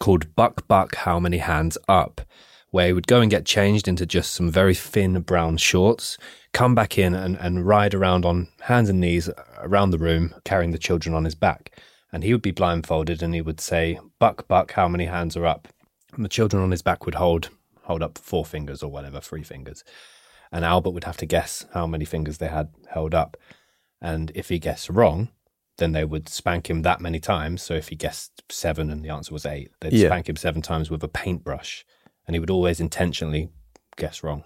[0.00, 2.22] called Buck Buck How Many Hands Up,
[2.72, 6.18] where he would go and get changed into just some very thin brown shorts,
[6.52, 10.72] come back in and, and ride around on hands and knees around the room, carrying
[10.72, 11.78] the children on his back.
[12.12, 15.46] And he would be blindfolded and he would say, Buck Buck How Many Hands Are
[15.46, 15.68] Up?
[16.14, 17.50] And the children on his back would hold
[17.84, 19.82] hold up four fingers or whatever, three fingers.
[20.50, 23.36] And Albert would have to guess how many fingers they had held up.
[24.00, 25.30] And if he guessed wrong,
[25.78, 27.60] then they would spank him that many times.
[27.62, 30.08] So if he guessed seven and the answer was eight, they'd Yeah.
[30.08, 31.84] spank him seven times with a paintbrush.
[32.26, 33.50] And he would always intentionally
[33.96, 34.44] guess wrong.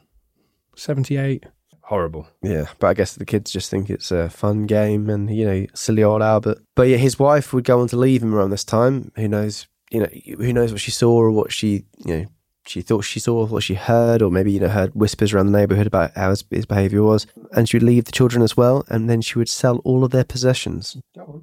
[0.77, 1.45] 78.
[1.83, 2.27] Horrible.
[2.43, 5.67] Yeah, but I guess the kids just think it's a fun game and, you know,
[5.75, 6.59] silly old Albert.
[6.75, 9.13] But yeah, his wife would go on to leave him around this time.
[9.15, 12.27] Who knows, you know, who knows what she saw or what she, you know,
[12.67, 15.47] she thought she saw, or what she heard, or maybe, you know, heard whispers around
[15.47, 17.27] the neighborhood about how his, his behavior was.
[17.53, 20.11] And she would leave the children as well, and then she would sell all of
[20.11, 20.97] their possessions.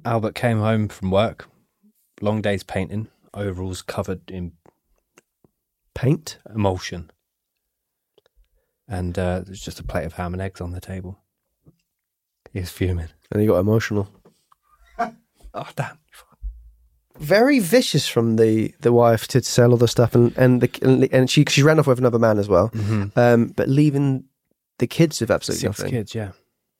[0.04, 1.48] Albert came home from work,
[2.20, 4.52] long days painting, overalls covered in
[5.94, 6.38] Paint?
[6.54, 7.10] emulsion.
[8.88, 11.18] And uh, there's just a plate of ham and eggs on the table.
[12.52, 13.08] He was fuming.
[13.30, 14.08] And he got emotional.
[15.56, 15.98] Oh, damn.
[17.20, 21.30] very vicious from the the wife to sell all the stuff and and the and
[21.30, 22.72] she she ran off with another man as well,
[23.14, 24.24] um, but leaving
[24.78, 25.92] the kids with absolutely Six nothing.
[25.92, 26.32] kids, yeah.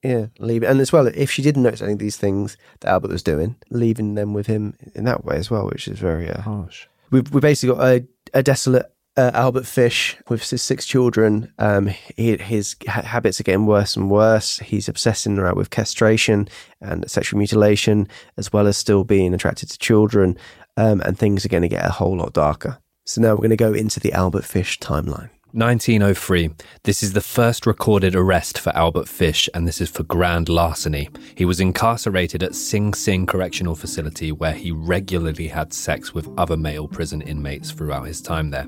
[0.02, 3.12] Yeah, leave and as well if she didn't notice any of these things that Albert
[3.12, 6.40] was doing, leaving them with him in that way as well, which is very uh,
[6.40, 6.88] Harsh.
[7.12, 11.52] we've we basically got a, a desolate uh, Albert Fish with his six children.
[11.58, 14.58] Um, he, his ha- habits are getting worse and worse.
[14.58, 16.48] He's obsessing around with castration
[16.80, 20.36] and sexual mutilation, as well as still being attracted to children.
[20.76, 22.78] Um, and things are going to get a whole lot darker.
[23.04, 25.30] So now we're going to go into the Albert Fish timeline.
[25.52, 26.50] 1903.
[26.82, 31.08] This is the first recorded arrest for Albert Fish, and this is for grand larceny.
[31.36, 36.56] He was incarcerated at Sing Sing Correctional Facility, where he regularly had sex with other
[36.56, 38.66] male prison inmates throughout his time there.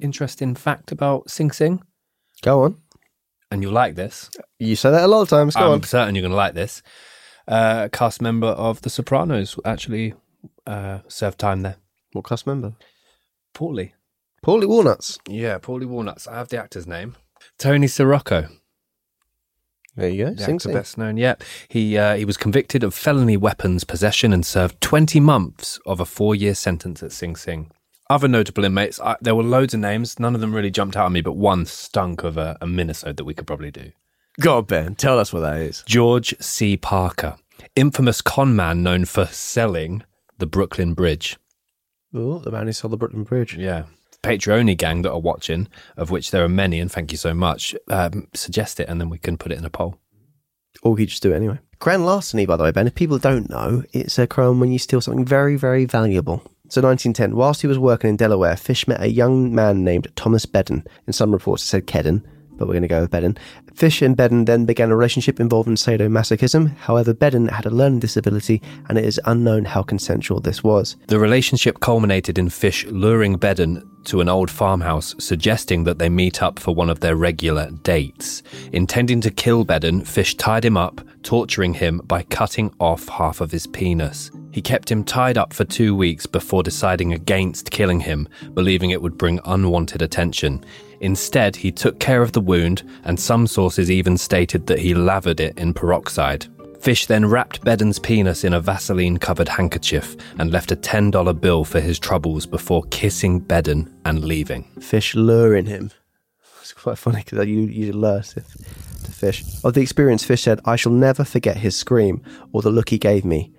[0.00, 1.82] Interesting fact about Sing Sing,
[2.42, 2.76] Go on.
[3.50, 4.30] and you'll like this.
[4.58, 5.54] You say that a lot of times.
[5.54, 5.82] Go I'm on.
[5.82, 6.82] certain you're going to like this.
[7.48, 10.14] Uh, cast member of The Sopranos actually
[10.66, 11.76] uh, served time there.
[12.12, 12.74] What cast member?
[13.54, 13.92] Paulie.
[14.44, 15.18] Paulie Walnuts.
[15.28, 16.26] Yeah, Paulie Walnuts.
[16.28, 17.16] I have the actor's name.
[17.58, 18.50] Tony Sirico.
[19.96, 20.30] There you go.
[20.34, 20.74] The Sing actor Sing.
[20.74, 21.42] best known yet.
[21.68, 26.04] He uh, he was convicted of felony weapons possession and served 20 months of a
[26.04, 27.70] four year sentence at Sing Sing.
[28.08, 30.20] Other notable inmates, I, there were loads of names.
[30.20, 33.16] None of them really jumped out at me, but one stunk of a, a minisode
[33.16, 33.90] that we could probably do.
[34.40, 34.94] Go on, Ben.
[34.94, 35.82] Tell us what that is.
[35.86, 36.76] George C.
[36.76, 37.36] Parker,
[37.74, 40.04] infamous con man known for selling
[40.38, 41.36] the Brooklyn Bridge.
[42.14, 43.56] Oh, the man who sold the Brooklyn Bridge.
[43.56, 43.84] Yeah.
[44.22, 47.74] Patreon gang that are watching, of which there are many, and thank you so much,
[47.88, 49.98] um, suggest it and then we can put it in a poll.
[50.82, 51.58] Or we could just do it anyway.
[51.78, 54.78] Grand larceny, by the way, Ben, if people don't know, it's a crime when you
[54.78, 56.42] steal something very, very valuable.
[56.68, 60.46] So 1910, whilst he was working in Delaware, Fish met a young man named Thomas
[60.46, 60.84] Bedden.
[61.06, 62.24] In some reports it said Kedden,
[62.56, 63.38] but we're going to go with Bedden.
[63.74, 66.74] Fish and Bedden then began a relationship involving sadomasochism.
[66.76, 70.96] However, Bedden had a learning disability and it is unknown how consensual this was.
[71.06, 76.42] The relationship culminated in Fish luring Bedden to an old farmhouse, suggesting that they meet
[76.42, 78.42] up for one of their regular dates.
[78.72, 83.50] Intending to kill Bedden, Fish tied him up, torturing him by cutting off half of
[83.50, 84.30] his penis.
[84.56, 89.02] He kept him tied up for two weeks before deciding against killing him, believing it
[89.02, 90.64] would bring unwanted attention.
[91.00, 95.40] Instead, he took care of the wound, and some sources even stated that he lathered
[95.40, 96.46] it in peroxide.
[96.80, 101.62] Fish then wrapped Bedden's penis in a Vaseline covered handkerchief and left a $10 bill
[101.62, 104.64] for his troubles before kissing Bedden and leaving.
[104.80, 105.90] Fish luring him.
[106.62, 109.44] It's quite funny because you, you lure to, to Fish.
[109.62, 112.22] Of the experience, Fish said, I shall never forget his scream
[112.54, 113.52] or the look he gave me.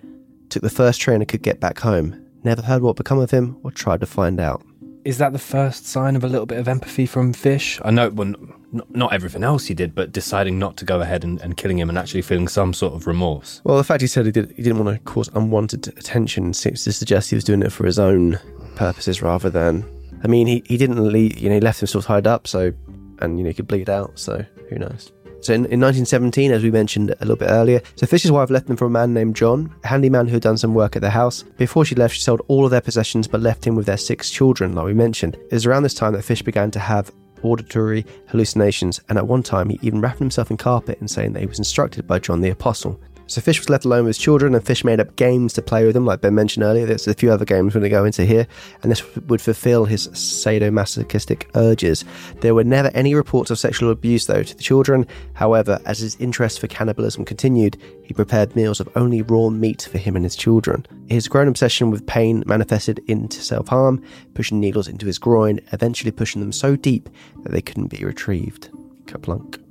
[0.50, 2.24] Took the first train I could get back home.
[2.42, 4.64] Never heard what become of him or tried to find out.
[5.04, 7.80] Is that the first sign of a little bit of empathy from Fish?
[7.84, 8.34] I know, well,
[8.72, 11.78] not, not everything else he did, but deciding not to go ahead and, and killing
[11.78, 13.60] him and actually feeling some sort of remorse.
[13.64, 16.84] Well, the fact he said he, did, he didn't want to cause unwanted attention seems
[16.84, 18.38] to suggest he was doing it for his own
[18.76, 19.84] purposes rather than.
[20.22, 22.72] I mean, he, he didn't leave, you know, he left him still tied up, so,
[23.20, 25.12] and, you know, he could bleed out, so who knows.
[25.40, 28.66] So in, in 1917, as we mentioned a little bit earlier, so Fisher's wife left
[28.66, 31.10] them for a man named John, a handyman who had done some work at their
[31.10, 31.44] house.
[31.56, 34.30] Before she left, she sold all of their possessions but left him with their six
[34.30, 35.34] children, like we mentioned.
[35.34, 39.42] It was around this time that Fish began to have auditory hallucinations, and at one
[39.42, 42.40] time he even wrapped himself in carpet and saying that he was instructed by John
[42.40, 43.00] the Apostle.
[43.28, 45.84] So Fish was left alone with his children, and Fish made up games to play
[45.84, 46.86] with them, like Ben mentioned earlier.
[46.86, 48.46] There's a few other games we're going to go into here,
[48.82, 52.06] and this would fulfill his sadomasochistic urges.
[52.40, 55.06] There were never any reports of sexual abuse, though, to the children.
[55.34, 59.98] However, as his interest for cannibalism continued, he prepared meals of only raw meat for
[59.98, 60.86] him and his children.
[61.08, 66.12] His growing obsession with pain manifested into self harm, pushing needles into his groin, eventually
[66.12, 67.10] pushing them so deep
[67.42, 68.70] that they couldn't be retrieved.
[69.04, 69.62] KerPlunk.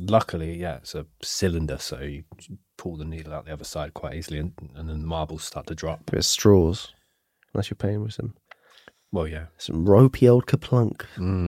[0.00, 2.24] Luckily, yeah, it's a cylinder, so you
[2.78, 5.66] pull the needle out the other side quite easily, and, and then the marbles start
[5.66, 6.06] to drop.
[6.06, 6.94] Bit of straws,
[7.52, 8.32] unless you're paying with some
[9.12, 9.46] Well, yeah.
[9.58, 11.02] some ropey old KerPlunk.
[11.16, 11.47] Mm.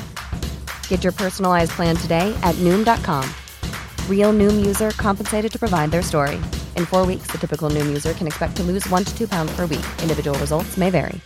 [0.91, 3.23] Get your personalized plan today at Noom.com.
[4.09, 6.35] Real Noom user compensated to provide their story.
[6.75, 9.55] In four weeks, the typical Noom user can expect to lose one to two pounds
[9.55, 9.85] per week.
[10.01, 11.21] Individual results may vary.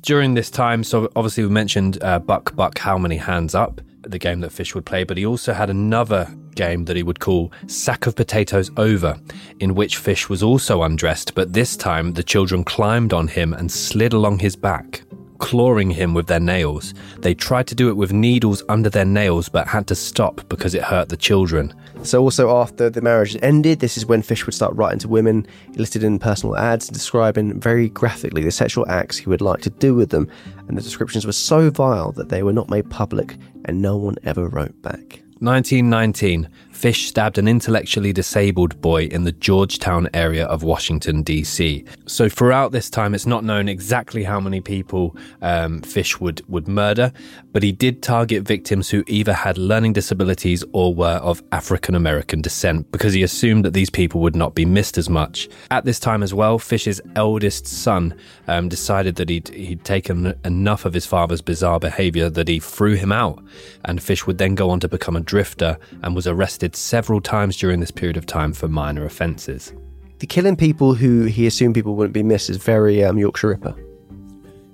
[0.00, 4.18] During this time, so obviously we mentioned uh, Buck Buck How Many Hands Up, the
[4.18, 7.52] game that Fish would play, but he also had another game that he would call
[7.68, 9.20] Sack of Potatoes Over,
[9.60, 13.70] in which Fish was also undressed, but this time the children climbed on him and
[13.70, 15.02] slid along his back,
[15.42, 16.94] clawing him with their nails.
[17.18, 20.72] They tried to do it with needles under their nails, but had to stop because
[20.72, 21.74] it hurt the children.
[22.04, 25.44] So, also after the marriage ended, this is when Fish would start writing to women,
[25.74, 29.96] listed in personal ads, describing very graphically the sexual acts he would like to do
[29.96, 30.28] with them.
[30.68, 34.14] And the descriptions were so vile that they were not made public, and no one
[34.22, 35.22] ever wrote back.
[35.40, 36.48] 1919,
[36.82, 41.84] Fish stabbed an intellectually disabled boy in the Georgetown area of Washington, D.C.
[42.06, 46.66] So, throughout this time, it's not known exactly how many people um, Fish would, would
[46.66, 47.12] murder,
[47.52, 52.42] but he did target victims who either had learning disabilities or were of African American
[52.42, 55.48] descent because he assumed that these people would not be missed as much.
[55.70, 58.12] At this time, as well, Fish's eldest son
[58.48, 62.94] um, decided that he'd, he'd taken enough of his father's bizarre behavior that he threw
[62.94, 63.40] him out,
[63.84, 67.56] and Fish would then go on to become a drifter and was arrested several times
[67.56, 69.72] during this period of time for minor offences.
[70.18, 73.74] The killing people who he assumed people wouldn't be missed is very um, Yorkshire Ripper.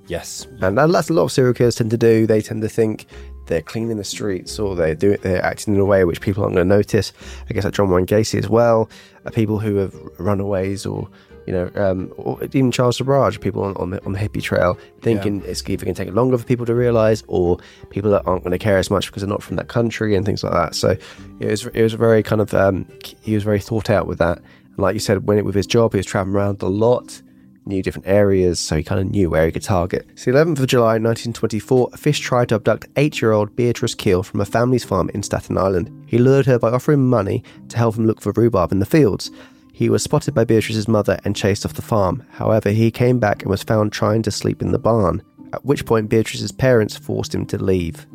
[0.07, 0.47] Yes.
[0.61, 2.27] And that's a lot of serial killers tend to do.
[2.27, 3.07] They tend to think
[3.49, 6.55] they're cleaning the streets or they're doing they're acting in a way which people aren't
[6.55, 7.13] going to notice.
[7.51, 8.89] I guess like John Wayne Gacy as well.
[9.27, 11.09] Uh, people who have runaways or
[11.49, 14.79] you know, um, or even Charles Sobhraj, people on, on, the, on the hippie trail,
[15.01, 15.47] thinking yeah.
[15.47, 17.57] it's either going to take longer for people to realise, or
[17.89, 20.27] people that aren't going to care as much because they're not from that country and
[20.27, 20.75] things like that.
[20.75, 20.95] So
[21.41, 22.87] it was it was very kind of um,
[23.23, 24.37] he was very thought out with that.
[24.37, 27.23] And like you said, when it with his job, he was traveling around a lot,
[27.69, 30.09] knew different areas, so he kind of knew where he could target.
[30.17, 34.85] So, 11th of July 1924, Fish tried to abduct eight-year-old Beatrice Kiel from a family's
[34.85, 35.91] farm in Staten Island.
[36.07, 39.31] He lured her by offering money to help him look for rhubarb in the fields.
[39.73, 42.25] He was spotted by Beatrice's mother and chased off the farm.
[42.31, 45.87] However, he came back and was found trying to sleep in the barn, at which
[45.87, 48.07] point Beatrice's parents forced him to leave.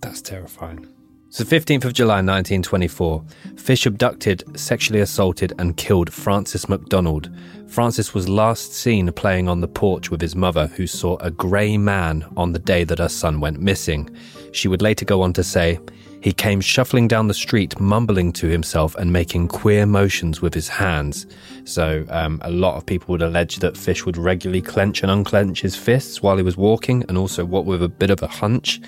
[0.00, 0.93] That's terrifying.
[1.34, 3.24] So, 15th of July 1924,
[3.56, 7.28] Fish abducted, sexually assaulted, and killed Francis MacDonald.
[7.66, 11.76] Francis was last seen playing on the porch with his mother, who saw a grey
[11.76, 14.16] man on the day that her son went missing.
[14.52, 15.80] She would later go on to say,
[16.20, 20.68] he came shuffling down the street, mumbling to himself and making queer motions with his
[20.68, 21.26] hands.
[21.64, 25.62] So, um, a lot of people would allege that Fish would regularly clench and unclench
[25.62, 28.80] his fists while he was walking, and also walk with a bit of a hunch.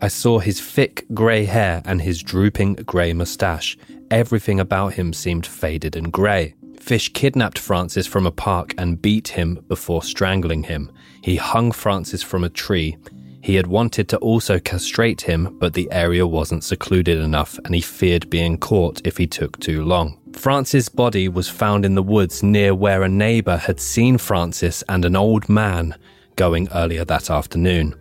[0.00, 3.76] I saw his thick grey hair and his drooping grey moustache.
[4.10, 6.54] Everything about him seemed faded and grey.
[6.78, 10.92] Fish kidnapped Francis from a park and beat him before strangling him.
[11.22, 12.96] He hung Francis from a tree.
[13.42, 17.80] He had wanted to also castrate him, but the area wasn't secluded enough and he
[17.80, 20.18] feared being caught if he took too long.
[20.32, 25.04] Francis' body was found in the woods near where a neighbour had seen Francis and
[25.04, 25.96] an old man
[26.36, 27.94] going earlier that afternoon.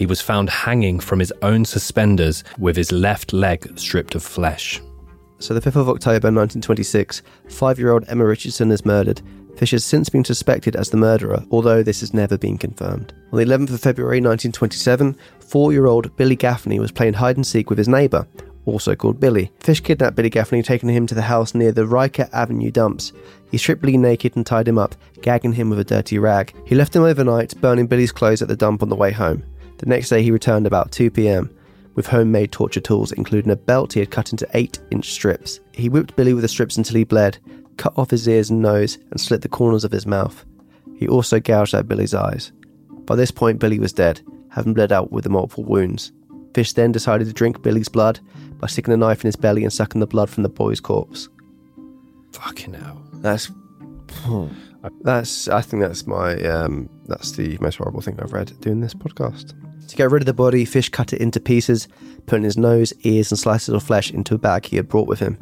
[0.00, 4.80] He was found hanging from his own suspenders with his left leg stripped of flesh.
[5.40, 9.20] So, the 5th of October 1926, five year old Emma Richardson is murdered.
[9.58, 13.12] Fish has since been suspected as the murderer, although this has never been confirmed.
[13.30, 17.46] On the 11th of February 1927, four year old Billy Gaffney was playing hide and
[17.46, 18.26] seek with his neighbour,
[18.64, 19.52] also called Billy.
[19.60, 23.12] Fish kidnapped Billy Gaffney, taking him to the house near the Riker Avenue dumps.
[23.50, 26.54] He stripped Billy naked and tied him up, gagging him with a dirty rag.
[26.64, 29.42] He left him overnight, burning Billy's clothes at the dump on the way home.
[29.80, 31.50] The next day, he returned about 2 pm
[31.94, 35.58] with homemade torture tools, including a belt he had cut into 8 inch strips.
[35.72, 37.38] He whipped Billy with the strips until he bled,
[37.78, 40.44] cut off his ears and nose, and slit the corners of his mouth.
[40.96, 42.52] He also gouged out Billy's eyes.
[43.06, 44.20] By this point, Billy was dead,
[44.50, 46.12] having bled out with the multiple wounds.
[46.52, 48.20] Fish then decided to drink Billy's blood
[48.58, 51.30] by sticking a knife in his belly and sucking the blood from the boy's corpse.
[52.32, 53.02] Fucking hell.
[53.14, 53.50] That's
[54.12, 54.48] hmm.
[55.02, 58.94] That's I think that's my um, that's the most horrible thing I've read doing this
[58.94, 59.54] podcast.
[59.88, 61.88] To get rid of the body, Fish cut it into pieces,
[62.26, 65.18] putting his nose, ears, and slices of flesh into a bag he had brought with
[65.18, 65.36] him.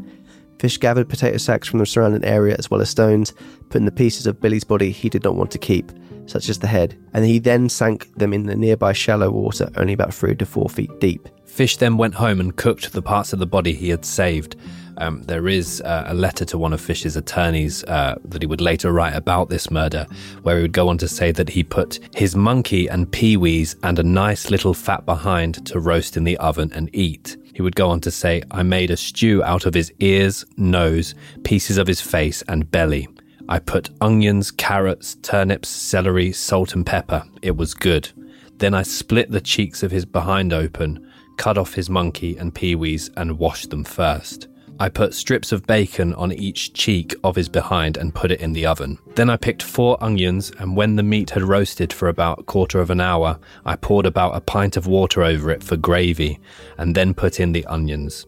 [0.59, 3.33] Fish gathered potato sacks from the surrounding area as well as stones,
[3.69, 5.93] putting the pieces of Billy's body he did not want to keep,
[6.27, 9.93] such as the head, and he then sank them in the nearby shallow water, only
[9.93, 11.29] about three to four feet deep.
[11.45, 14.57] Fish then went home and cooked the parts of the body he had saved.
[14.99, 18.61] Um, there is uh, a letter to one of Fish's attorneys uh, that he would
[18.61, 20.07] later write about this murder,
[20.43, 23.99] where he would go on to say that he put his monkey and peewees and
[23.99, 27.37] a nice little fat behind to roast in the oven and eat.
[27.55, 31.15] He would go on to say, I made a stew out of his ears, nose,
[31.45, 33.09] pieces of his face, and belly.
[33.49, 37.25] I put onions, carrots, turnips, celery, salt, and pepper.
[37.41, 38.11] It was good.
[38.59, 43.11] Then I split the cheeks of his behind open, cut off his monkey and peewees,
[43.17, 44.49] and washed them first.
[44.81, 48.53] I put strips of bacon on each cheek of his behind and put it in
[48.53, 48.99] the oven.
[49.17, 52.81] Then I picked four onions, and when the meat had roasted for about a quarter
[52.81, 56.39] of an hour, I poured about a pint of water over it for gravy,
[56.77, 58.25] and then put in the onions.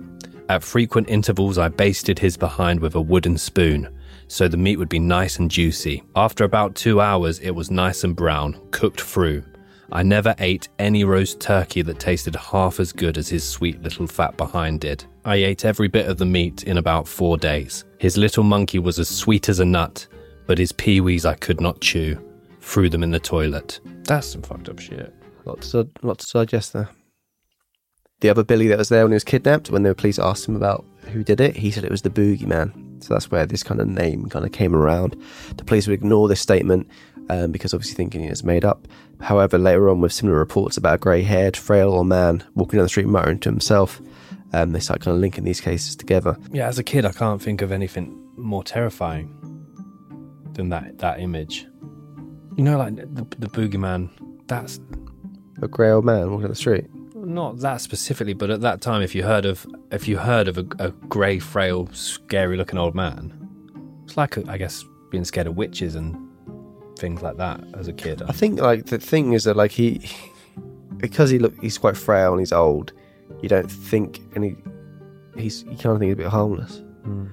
[0.49, 3.89] At frequent intervals, I basted his behind with a wooden spoon,
[4.27, 6.03] so the meat would be nice and juicy.
[6.17, 9.45] After about two hours, it was nice and brown, cooked through.
[9.93, 14.07] I never ate any roast turkey that tasted half as good as his sweet little
[14.07, 15.05] fat behind did.
[15.25, 17.85] I ate every bit of the meat in about four days.
[17.99, 20.07] His little monkey was as sweet as a nut,
[20.47, 22.19] but his peewees I could not chew.
[22.61, 23.81] Threw them in the toilet.
[24.05, 25.13] That's some fucked up shit.
[25.45, 26.89] Lots to, lot to digest there.
[28.21, 30.55] The other Billy that was there when he was kidnapped, when the police asked him
[30.55, 33.03] about who did it, he said it was the Boogeyman.
[33.03, 35.17] So that's where this kind of name kind of came around.
[35.57, 36.89] The police would ignore this statement
[37.31, 38.87] um, because obviously thinking it's made up.
[39.21, 42.85] However, later on, with similar reports about a grey haired, frail old man walking down
[42.85, 44.01] the street muttering to himself,
[44.53, 46.37] um, they start kind of linking these cases together.
[46.53, 49.37] Yeah, as a kid, I can't think of anything more terrifying
[50.55, 51.67] than that that image.
[52.57, 54.11] You know, like the, the boogeyman.
[54.49, 54.81] That's
[55.63, 56.87] A grey old man walking down the street.
[57.15, 60.59] not that specifically, but at that time, if you heard of if you heard of
[60.59, 63.33] a, a grey, frail, scary-looking old man,
[64.05, 66.17] it's like I guess being scared of witches and
[67.01, 68.23] things like that as a kid.
[68.23, 70.09] I think like the thing is that like he,
[70.99, 72.93] because he look he's quite frail and he's old,
[73.43, 74.57] you don't think and he,
[75.37, 76.83] he's you kind of think he's a bit harmless.
[77.05, 77.27] Hmm.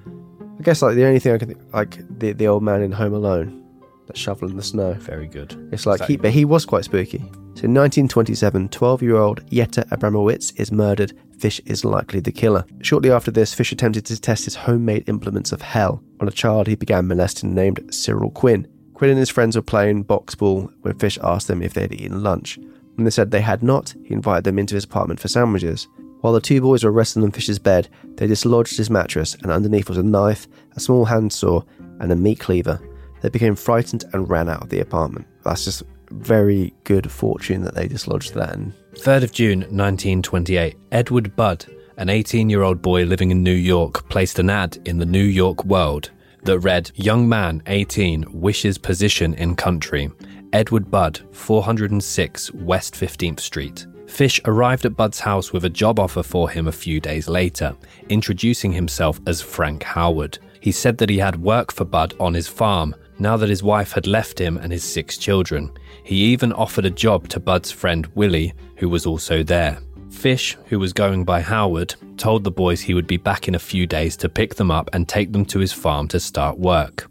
[0.58, 2.90] I guess like the only thing I can think, like the the old man in
[2.90, 3.64] Home Alone,
[4.06, 4.94] that shoveling the snow.
[4.94, 5.68] Very good.
[5.72, 7.18] It's like he, but he was quite spooky.
[7.54, 11.12] So in 1927, 12-year-old Yetta Abramowitz is murdered.
[11.40, 12.64] Fish is likely the killer.
[12.82, 16.68] Shortly after this, Fish attempted to test his homemade implements of hell on a child
[16.68, 18.68] he began molesting named Cyril Quinn.
[18.98, 21.92] Quinn and his friends were playing box ball when Fish asked them if they had
[21.92, 22.58] eaten lunch.
[22.96, 25.86] When they said they had not, he invited them into his apartment for sandwiches.
[26.20, 29.88] While the two boys were resting on Fish's bed, they dislodged his mattress, and underneath
[29.88, 31.62] was a knife, a small handsaw,
[32.00, 32.80] and a meat cleaver.
[33.22, 35.28] They became frightened and ran out of the apartment.
[35.44, 38.54] That's just very good fortune that they dislodged that.
[38.54, 41.66] And 3rd of June 1928, Edward Budd,
[41.98, 45.22] an 18 year old boy living in New York, placed an ad in the New
[45.22, 46.10] York World
[46.44, 50.10] that read Young man 18 wishes position in country.
[50.52, 53.86] Edward Budd, 406 West 15th Street.
[54.06, 57.76] Fish arrived at Budd's house with a job offer for him a few days later,
[58.08, 60.38] introducing himself as Frank Howard.
[60.60, 63.92] He said that he had work for Budd on his farm now that his wife
[63.92, 65.70] had left him and his six children.
[66.04, 69.80] He even offered a job to Budd's friend Willie, who was also there.
[70.10, 73.58] Fish, who was going by Howard, told the boys he would be back in a
[73.58, 77.08] few days to pick them up and take them to his farm to start work.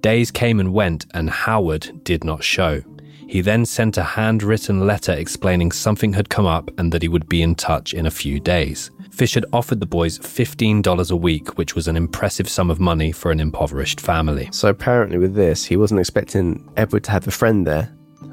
[0.00, 2.82] Days came and went, and Howard did not show.
[3.28, 7.28] He then sent a handwritten letter explaining something had come up and that he would
[7.28, 8.90] be in touch in a few days.
[9.10, 13.12] Fish had offered the boys $15 a week, which was an impressive sum of money
[13.12, 14.48] for an impoverished family.
[14.50, 17.92] so apparently, with this, he wasn't expecting Edward to have a friend there,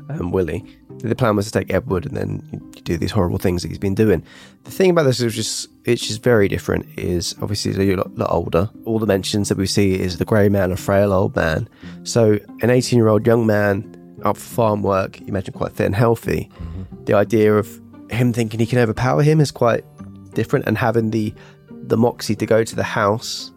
[0.10, 0.64] um, Willie.
[1.10, 3.78] The plan was to take Edward and then you do these horrible things that he's
[3.78, 4.24] been doing.
[4.64, 6.88] The thing about this is just it's just very different.
[6.98, 8.70] Is obviously he's a lot, lot older.
[8.86, 11.70] All the mentions that we see is the grey man, a frail old man.
[12.04, 13.92] So an 18 year old young man
[14.24, 16.50] up for farm work, you imagine quite fit and healthy.
[17.06, 19.84] The idea of him thinking he can overpower him is quite
[20.34, 21.34] different, and having the
[21.70, 23.52] the moxie to go to the house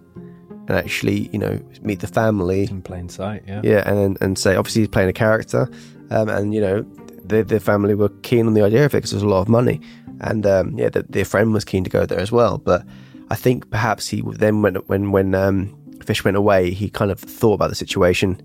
[0.68, 3.42] and actually, you know, meet the family in plain sight.
[3.46, 3.62] Yeah.
[3.64, 5.68] yeah, and and say obviously he's playing a character,
[6.10, 6.86] um, and you know
[7.28, 9.48] the the family were keen on the idea of it because there's a lot of
[9.48, 9.80] money,
[10.20, 12.58] and um, yeah, the, their friend was keen to go there as well.
[12.58, 12.84] But
[13.30, 17.20] I think perhaps he then when when when um, Fish went away, he kind of
[17.20, 18.40] thought about the situation.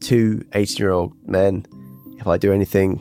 [0.00, 1.64] Two 18 year old men,
[2.18, 3.00] if I do anything,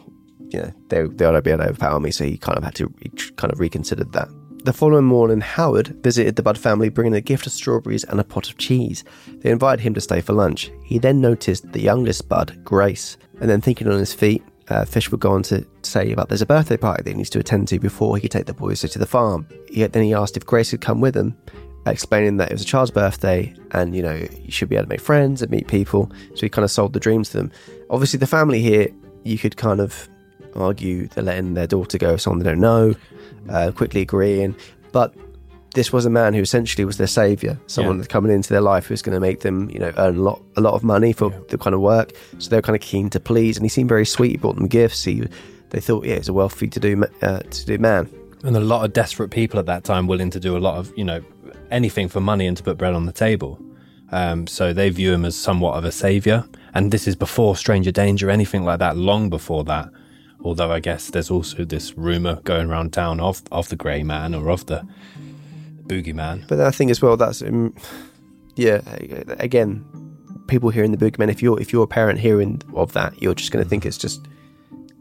[0.50, 2.12] you know, they they ought to be able to overpower me.
[2.12, 2.94] So he kind of had to
[3.38, 4.30] kind of reconsidered that.
[4.64, 8.24] The following morning, Howard visited the Budd family bringing a gift of strawberries and a
[8.24, 9.04] pot of cheese.
[9.40, 10.70] They invited him to stay for lunch.
[10.84, 15.12] He then noticed the youngest Budd, Grace, and then thinking on his feet, uh, Fish
[15.12, 17.68] would go on to say about there's a birthday party that he needs to attend
[17.70, 19.48] to before he could take the boys to the farm.
[19.68, 21.36] He, then he asked if Grace could come with him,
[21.86, 24.90] explaining that it was a child's birthday and, you know, you should be able to
[24.90, 26.12] make friends and meet people.
[26.36, 27.52] So he kind of sold the dream to them.
[27.90, 28.88] Obviously, the family here,
[29.24, 30.08] you could kind of
[30.56, 32.94] argue they're letting their daughter go with someone they don't know,
[33.50, 34.56] uh, quickly agreeing.
[34.92, 35.16] But
[35.74, 38.02] this was a man who essentially was their savior, someone Yeah.
[38.02, 40.42] that's coming into their life who's going to make them, you know, earn a lot,
[40.58, 42.12] a lot of money for the kind of work.
[42.40, 44.32] So they're kind of keen to please, and he seemed very sweet.
[44.32, 45.04] He brought them gifts.
[45.04, 45.24] He,
[45.70, 48.10] they thought, yeah, he's a wealthy to do, uh, to do man.
[48.44, 50.92] And a lot of desperate people at that time willing to do a lot of,
[50.98, 51.22] you know,
[51.70, 53.58] anything for money and to put bread on the table.
[54.12, 56.44] Um, so they view him as somewhat of a savior.
[56.74, 59.90] And this is before Stranger Danger, anything like that, long before that.
[60.44, 64.34] Although I guess there's also this rumor going around town of, of the Grey Man
[64.34, 64.86] or of the
[65.88, 66.48] Boogeyman.
[66.48, 67.74] But I think as well that's um,
[68.56, 68.82] yeah.
[69.40, 69.86] Again,
[70.48, 71.30] people hearing the boogeyman.
[71.30, 73.98] If you're if you're a parent hearing of that, you're just going to think it's
[73.98, 74.28] just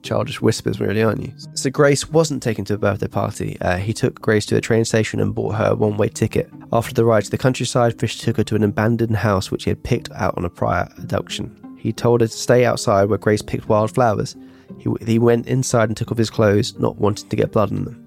[0.03, 1.33] childish whispers, really, aren't you?
[1.55, 3.59] So Grace wasn't taken to a birthday party.
[3.61, 6.51] Uh, he took Grace to a train station and bought her a one-way ticket.
[6.73, 9.71] After the ride to the countryside, Fish took her to an abandoned house which he
[9.71, 11.55] had picked out on a prior abduction.
[11.79, 14.37] He told her to stay outside where Grace picked wildflowers.
[14.79, 17.85] He, he went inside and took off his clothes, not wanting to get blood on
[17.85, 18.00] them.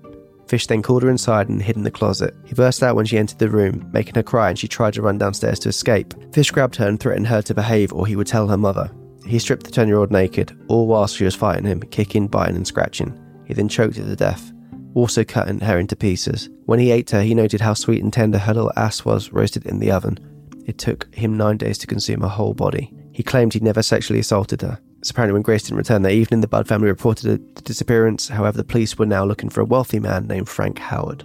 [0.54, 2.36] Fish then called her inside and hid in the closet.
[2.45, 5.01] He burst out when she entered the room, making her cry, and she tried to
[5.01, 6.14] run downstairs to escape.
[6.32, 8.91] Fish grabbed her and threatened her to behave or he would tell her mother.
[9.26, 12.56] He stripped the 10 year old naked, all whilst she was fighting him, kicking, biting,
[12.56, 13.20] and scratching.
[13.45, 14.54] He then choked her to death,
[14.93, 16.51] also cutting her into pieces.
[16.68, 19.66] When he ate her, he noted how sweet and tender her little ass was roasted
[19.66, 20.20] in the oven.
[20.68, 22.93] It took him nine days to consume her whole body.
[23.12, 24.80] He claimed he'd never sexually assaulted her.
[25.10, 28.28] Apparently, when Grace didn't return that evening, the Budd family reported the disappearance.
[28.30, 31.24] However, the police were now looking for a wealthy man named Frank Howard.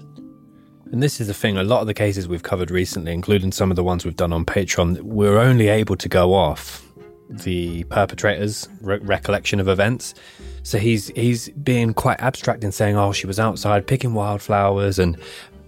[0.90, 3.70] And this is the thing, a lot of the cases we've covered recently, including some
[3.70, 6.82] of the ones we've done on Patreon, we're only able to go off
[7.28, 10.14] the perpetrator's re- recollection of events.
[10.62, 15.18] So he's he's being quite abstract in saying, "Oh, she was outside picking wildflowers," and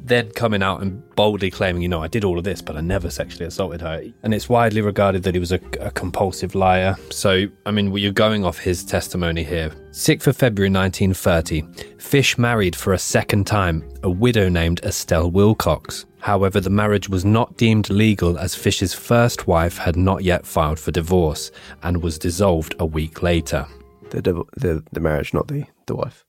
[0.02, 2.80] then coming out and boldly claiming, "You know, I did all of this, but I
[2.80, 6.96] never sexually assaulted her." And it's widely regarded that he was a, a compulsive liar.
[7.10, 9.70] So, I mean, you're going off his testimony here.
[9.90, 11.62] 6th of February 1930,
[11.98, 16.06] Fish married for a second time a widow named Estelle Wilcox.
[16.20, 20.78] However, the marriage was not deemed legal as Fish's first wife had not yet filed
[20.78, 21.50] for divorce
[21.82, 23.66] and was dissolved a week later.
[24.10, 26.24] The, the, the marriage, not the, the wife.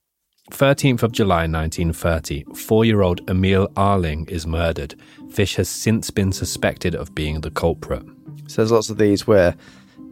[0.50, 4.94] 13th of July 1930, four year old Emil Arling is murdered.
[5.30, 8.02] Fish has since been suspected of being the culprit.
[8.48, 9.54] So there's lots of these where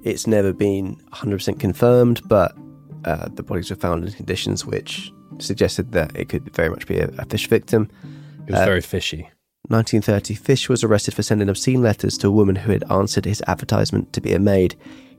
[0.03, 2.57] it's never been 100% confirmed, but
[3.05, 6.99] uh, the bodies were found in conditions which suggested that it could very much be
[6.99, 7.91] a, a fish victim.
[8.47, 9.28] It was Uh, very fishy.
[9.68, 13.43] 1930, Fish was arrested for sending obscene letters to a woman who had answered his
[13.47, 14.74] advertisement to be a maid.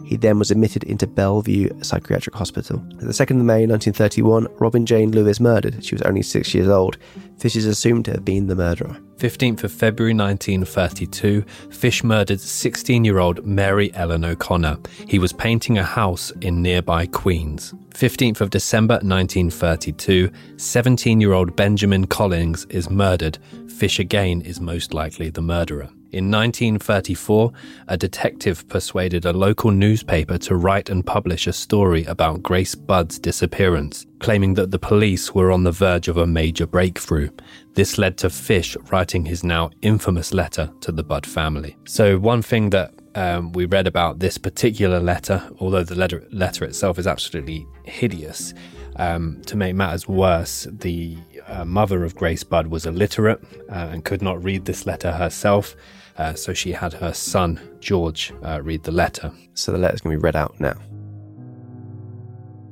[0.06, 2.84] He then was admitted into Bellevue Psychiatric Hospital.
[2.98, 5.84] The 2nd of May 1931, Robin Jane Lewis murdered.
[5.84, 6.98] She was only six years old.
[7.38, 8.98] Fish is assumed to have been the murderer.
[9.18, 14.78] 15th of February 1932, Fish murdered 16 year old Mary Ellen O'Connor.
[15.08, 17.74] He was painting a house in nearby Queens.
[17.92, 23.38] 15th of December 1932, 17 year old Benjamin Collins is murdered.
[23.78, 25.90] Fish again is most likely the murderer.
[26.12, 27.54] In 1934,
[27.88, 33.18] a detective persuaded a local newspaper to write and publish a story about Grace Budd's
[33.18, 37.30] disappearance, claiming that the police were on the verge of a major breakthrough.
[37.76, 41.78] This led to Fish writing his now infamous letter to the Budd family.
[41.86, 46.66] So, one thing that um, we read about this particular letter, although the letter, letter
[46.66, 48.54] itself is absolutely hideous,
[48.98, 54.04] um, to make matters worse, the uh, mother of Grace Budd was illiterate uh, and
[54.04, 55.76] could not read this letter herself.
[56.18, 59.32] Uh, so she had her son, George, uh, read the letter.
[59.54, 60.76] So the letter's going to be read out now.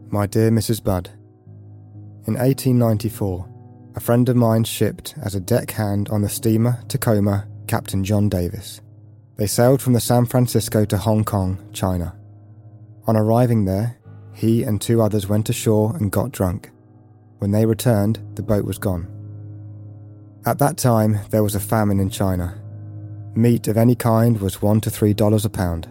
[0.09, 0.83] My dear Mrs.
[0.83, 1.09] Budd,
[2.25, 3.47] in 1894,
[3.95, 8.81] a friend of mine shipped as a deckhand on the steamer Tacoma Captain John Davis.
[9.37, 12.15] They sailed from the San Francisco to Hong Kong, China.
[13.07, 13.97] On arriving there,
[14.33, 16.71] he and two others went ashore and got drunk.
[17.39, 19.07] When they returned, the boat was gone.
[20.45, 22.58] At that time, there was a famine in China.
[23.39, 25.87] Meat of any kind was one to three dollars a pound.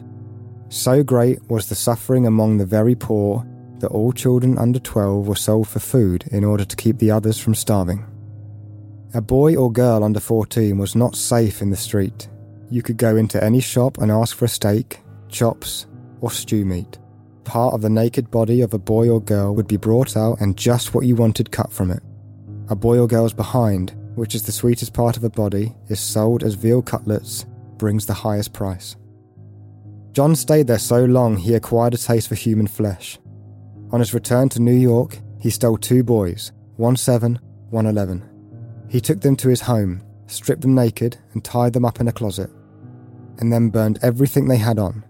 [0.68, 3.42] So great was the suffering among the very poor
[3.78, 7.38] that all children under 12 were sold for food in order to keep the others
[7.38, 8.04] from starving.
[9.14, 12.28] A boy or girl under 14 was not safe in the street.
[12.68, 15.86] You could go into any shop and ask for a steak, chops,
[16.20, 16.98] or stew meat.
[17.44, 20.54] Part of the naked body of a boy or girl would be brought out and
[20.54, 22.02] just what you wanted cut from it.
[22.68, 26.42] A boy or girl's behind, which is the sweetest part of a body, is sold
[26.42, 27.46] as veal cutlets,
[27.76, 28.96] brings the highest price.
[30.12, 33.18] John stayed there so long he acquired a taste for human flesh.
[33.92, 37.38] On his return to New York, he stole two boys, one seven,
[37.70, 38.28] one eleven.
[38.88, 42.12] He took them to his home, stripped them naked, and tied them up in a
[42.12, 42.50] closet,
[43.38, 45.04] and then burned everything they had on.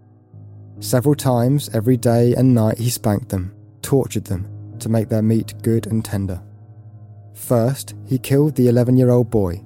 [0.81, 5.55] Several times, every day and night, he spanked them, tortured them, to make their meat
[5.63, 6.41] good and tender.
[7.39, 9.63] First, he killed the 11 year old boy,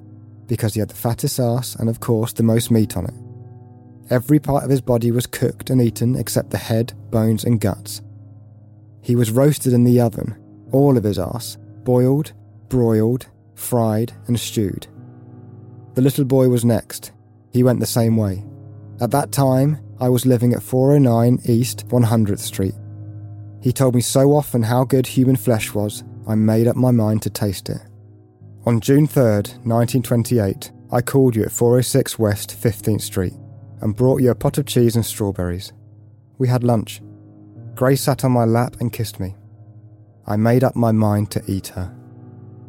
[0.47, 3.13] because he had the fattest ass and, of course, the most meat on it.
[4.09, 8.01] Every part of his body was cooked and eaten except the head, bones, and guts.
[9.01, 10.37] He was roasted in the oven,
[10.71, 12.31] all of his ass, boiled,
[12.69, 14.87] broiled, fried, and stewed.
[15.95, 17.11] The little boy was next.
[17.51, 18.45] He went the same way.
[19.01, 22.75] At that time, I was living at 409 East 100th Street.
[23.61, 27.21] He told me so often how good human flesh was, I made up my mind
[27.23, 27.81] to taste it.
[28.65, 33.33] On June 3rd, 1928, I called you at 406 West 15th Street
[33.81, 35.73] and brought you a pot of cheese and strawberries.
[36.37, 37.01] We had lunch.
[37.75, 39.35] Grace sat on my lap and kissed me.
[40.25, 41.93] I made up my mind to eat her.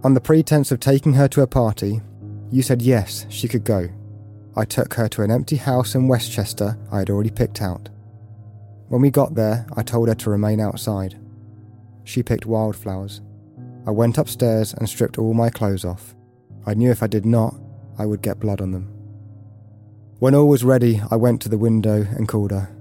[0.03, 2.01] On the pretense of taking her to a party,
[2.51, 3.89] you said yes, she could go.
[4.57, 7.89] I took her to an empty house in Westchester I had already picked out.
[8.89, 11.19] When we got there, I told her to remain outside.
[12.05, 13.21] She picked wildflowers.
[13.87, 16.15] I went upstairs and stripped all my clothes off.
[16.67, 17.55] I knew if I did not,
[17.99, 18.91] I would get blood on them.
[20.21, 22.75] When all was ready, I went to the window and called her.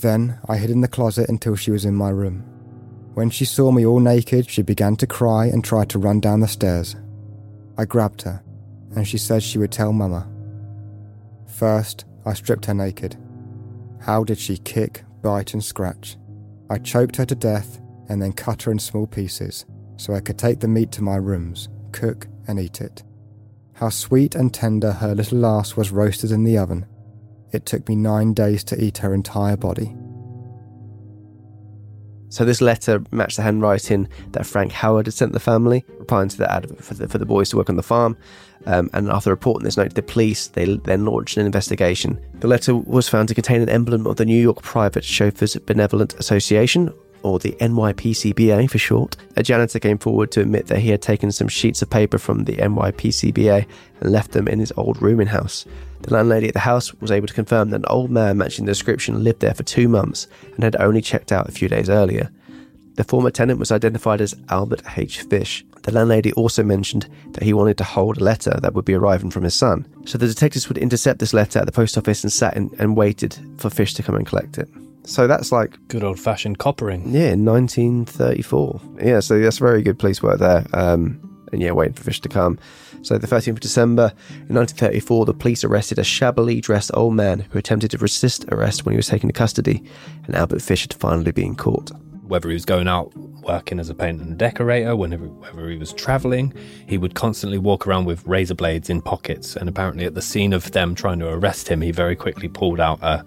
[0.00, 2.44] Then I hid in the closet until she was in my room.
[3.12, 6.40] When she saw me all naked, she began to cry and tried to run down
[6.40, 6.96] the stairs.
[7.76, 8.42] I grabbed her,
[8.94, 10.28] and she said she would tell Mama.
[11.46, 13.16] First, I stripped her naked.
[14.00, 16.16] How did she kick, bite, and scratch?
[16.70, 20.38] I choked her to death and then cut her in small pieces so I could
[20.38, 23.02] take the meat to my rooms, cook, and eat it.
[23.74, 26.86] How sweet and tender her little ass was roasted in the oven
[27.52, 29.96] it took me nine days to eat her entire body.
[32.28, 36.36] So this letter matched the handwriting that Frank Howard had sent the family, replying to
[36.36, 38.16] the ad for the, for the boys to work on the farm.
[38.66, 42.20] Um, and after reporting this note to the police, they then launched an investigation.
[42.40, 46.14] The letter was found to contain an emblem of the New York Private Chauffeurs Benevolent
[46.14, 46.92] Association,
[47.26, 49.16] or the NYPCBA for short.
[49.34, 52.44] A janitor came forward to admit that he had taken some sheets of paper from
[52.44, 53.66] the NYPCBA
[54.00, 55.66] and left them in his old rooming house.
[56.02, 58.70] The landlady at the house was able to confirm that an old man matching the
[58.70, 62.30] description lived there for two months and had only checked out a few days earlier.
[62.94, 65.22] The former tenant was identified as Albert H.
[65.22, 65.64] Fish.
[65.82, 69.30] The landlady also mentioned that he wanted to hold a letter that would be arriving
[69.30, 69.86] from his son.
[70.04, 72.96] So the detectives would intercept this letter at the post office and sat in, and
[72.96, 74.68] waited for Fish to come and collect it.
[75.06, 77.02] So that's like good old fashioned coppering.
[77.12, 78.80] Yeah, 1934.
[79.00, 80.66] Yeah, so that's very good police work there.
[80.72, 81.20] Um,
[81.52, 82.58] and yeah, waiting for Fish to come.
[83.02, 84.12] So, the 13th of December
[84.48, 88.84] in 1934, the police arrested a shabbily dressed old man who attempted to resist arrest
[88.84, 89.84] when he was taken to custody,
[90.26, 91.92] and Albert Fish had finally been caught.
[92.24, 95.92] Whether he was going out working as a painter and decorator, whenever whether he was
[95.92, 96.52] travelling,
[96.88, 99.54] he would constantly walk around with razor blades in pockets.
[99.54, 102.80] And apparently, at the scene of them trying to arrest him, he very quickly pulled
[102.80, 103.24] out a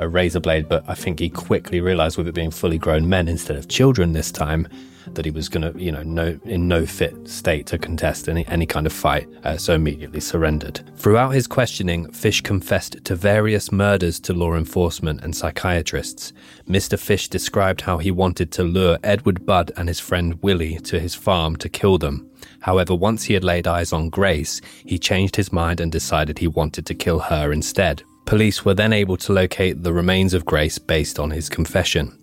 [0.00, 3.28] a razor blade, but I think he quickly realized with it being fully grown men
[3.28, 4.66] instead of children this time,
[5.14, 8.46] that he was going to, you know, no, in no fit state to contest any,
[8.46, 10.80] any kind of fight, uh, so immediately surrendered.
[10.96, 16.32] Throughout his questioning, Fish confessed to various murders to law enforcement and psychiatrists.
[16.68, 16.98] Mr.
[16.98, 21.14] Fish described how he wanted to lure Edward Budd and his friend Willie to his
[21.14, 22.30] farm to kill them.
[22.60, 26.48] However, once he had laid eyes on Grace, he changed his mind and decided he
[26.48, 28.02] wanted to kill her instead.
[28.24, 32.16] Police were then able to locate the remains of Grace based on his confession.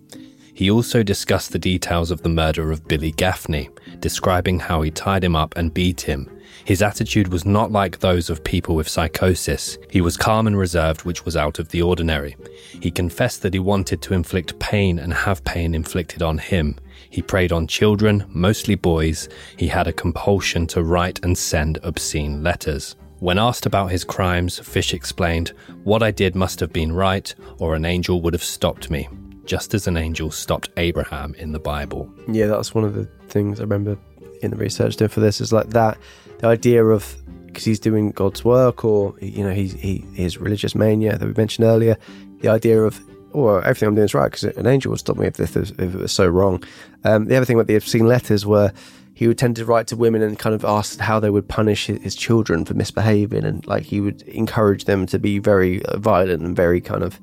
[0.54, 3.68] He also discussed the details of the murder of Billy Gaffney,
[4.00, 6.28] describing how he tied him up and beat him.
[6.64, 9.78] His attitude was not like those of people with psychosis.
[9.90, 12.36] He was calm and reserved, which was out of the ordinary.
[12.82, 16.76] He confessed that he wanted to inflict pain and have pain inflicted on him.
[17.08, 19.28] He preyed on children, mostly boys.
[19.56, 22.96] He had a compulsion to write and send obscene letters.
[23.20, 25.48] When asked about his crimes, Fish explained,
[25.82, 29.08] What I did must have been right, or an angel would have stopped me,
[29.44, 32.08] just as an angel stopped Abraham in the Bible.
[32.28, 33.98] Yeah, that's one of the things I remember
[34.40, 35.98] in the research doing for this is like that
[36.38, 37.16] the idea of
[37.46, 41.34] because he's doing God's work or you know he's he his religious mania that we
[41.34, 41.96] mentioned earlier,
[42.40, 43.00] the idea of
[43.34, 45.94] oh everything I'm doing is right because an angel would stop me if, if it
[45.94, 46.62] was so wrong.
[47.04, 48.72] Um, the other thing about the obscene letters were
[49.18, 51.86] he would tend to write to women and kind of ask how they would punish
[51.86, 56.40] his, children for misbehaving and like he would encourage them to be very uh, violent
[56.40, 57.18] and very kind of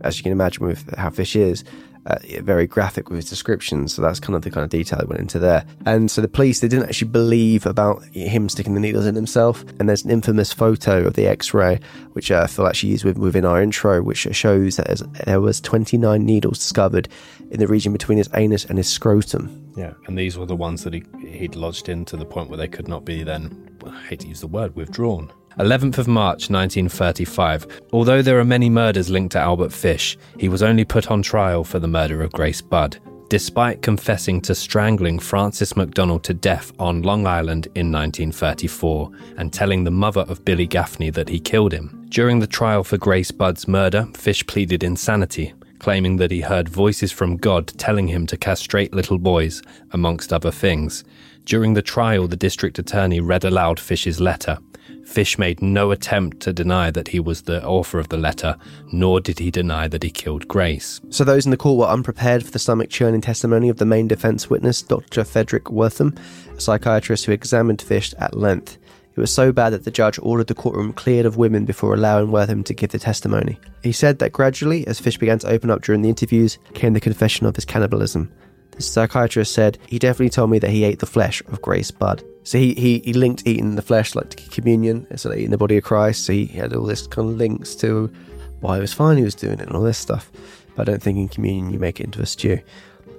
[0.00, 1.62] as you can imagine with how fish is
[2.06, 3.94] uh, very graphic with his descriptions.
[3.94, 5.64] So that's kind of the kind of detail that went into there.
[5.86, 9.64] And so the police, they didn't actually believe about him sticking the needles in himself.
[9.78, 11.80] And there's an infamous photo of the X-ray,
[12.12, 16.58] which uh, Phil actually used within our intro, which shows that there was 29 needles
[16.58, 17.08] discovered
[17.50, 19.72] in the region between his anus and his scrotum.
[19.76, 22.58] Yeah, and these were the ones that he, he'd lodged in to the point where
[22.58, 25.32] they could not be then, I hate to use the word, withdrawn.
[25.58, 27.66] 11th of March 1935.
[27.92, 31.62] Although there are many murders linked to Albert Fish, he was only put on trial
[31.62, 32.98] for the murder of Grace Budd,
[33.28, 39.84] despite confessing to strangling Francis MacDonald to death on Long Island in 1934 and telling
[39.84, 42.04] the mother of Billy Gaffney that he killed him.
[42.08, 47.12] During the trial for Grace Budd's murder, Fish pleaded insanity, claiming that he heard voices
[47.12, 51.04] from God telling him to castrate little boys, amongst other things.
[51.44, 54.58] During the trial, the district attorney read aloud Fish's letter,
[55.04, 58.56] Fish made no attempt to deny that he was the author of the letter,
[58.92, 61.00] nor did he deny that he killed Grace.
[61.10, 64.08] So those in the court were unprepared for the stomach churning testimony of the main
[64.08, 65.22] defense witness, Dr.
[65.22, 66.18] Fredric Wertham,
[66.56, 68.78] a psychiatrist who examined Fish at length.
[69.16, 72.32] It was so bad that the judge ordered the courtroom cleared of women before allowing
[72.32, 73.60] Wortham to give the testimony.
[73.82, 77.00] He said that gradually, as Fish began to open up during the interviews, came the
[77.00, 78.32] confession of his cannibalism.
[78.72, 82.24] The psychiatrist said he definitely told me that he ate the flesh of Grace Budd.
[82.44, 85.58] So he, he, he linked eating the flesh like to communion, so like eating the
[85.58, 86.24] body of Christ.
[86.24, 88.12] So he had all this kind of links to
[88.60, 90.30] why it was fine he was doing it and all this stuff.
[90.76, 92.60] But I don't think in communion you make it into a stew.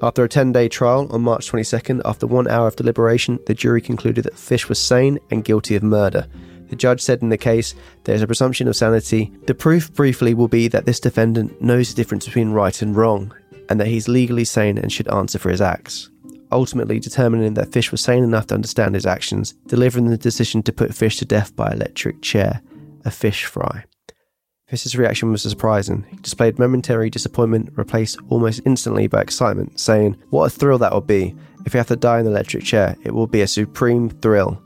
[0.01, 3.81] After a 10 day trial on March 22nd, after one hour of deliberation, the jury
[3.81, 6.27] concluded that Fish was sane and guilty of murder.
[6.69, 7.73] The judge said in the case,
[8.03, 9.31] there is a presumption of sanity.
[9.47, 13.33] The proof briefly will be that this defendant knows the difference between right and wrong,
[13.69, 16.09] and that he's legally sane and should answer for his acts
[16.55, 20.71] ultimately determining that Fish was sane enough to understand his actions, delivering the decision to
[20.71, 22.61] put Fish to death by electric chair,
[23.03, 23.83] a fish fry.
[24.67, 26.05] Fish's reaction was surprising.
[26.09, 31.01] He displayed momentary disappointment, replaced almost instantly by excitement, saying, What a thrill that will
[31.01, 31.35] be!
[31.65, 34.59] If I have to die in the electric chair, it will be a supreme thrill.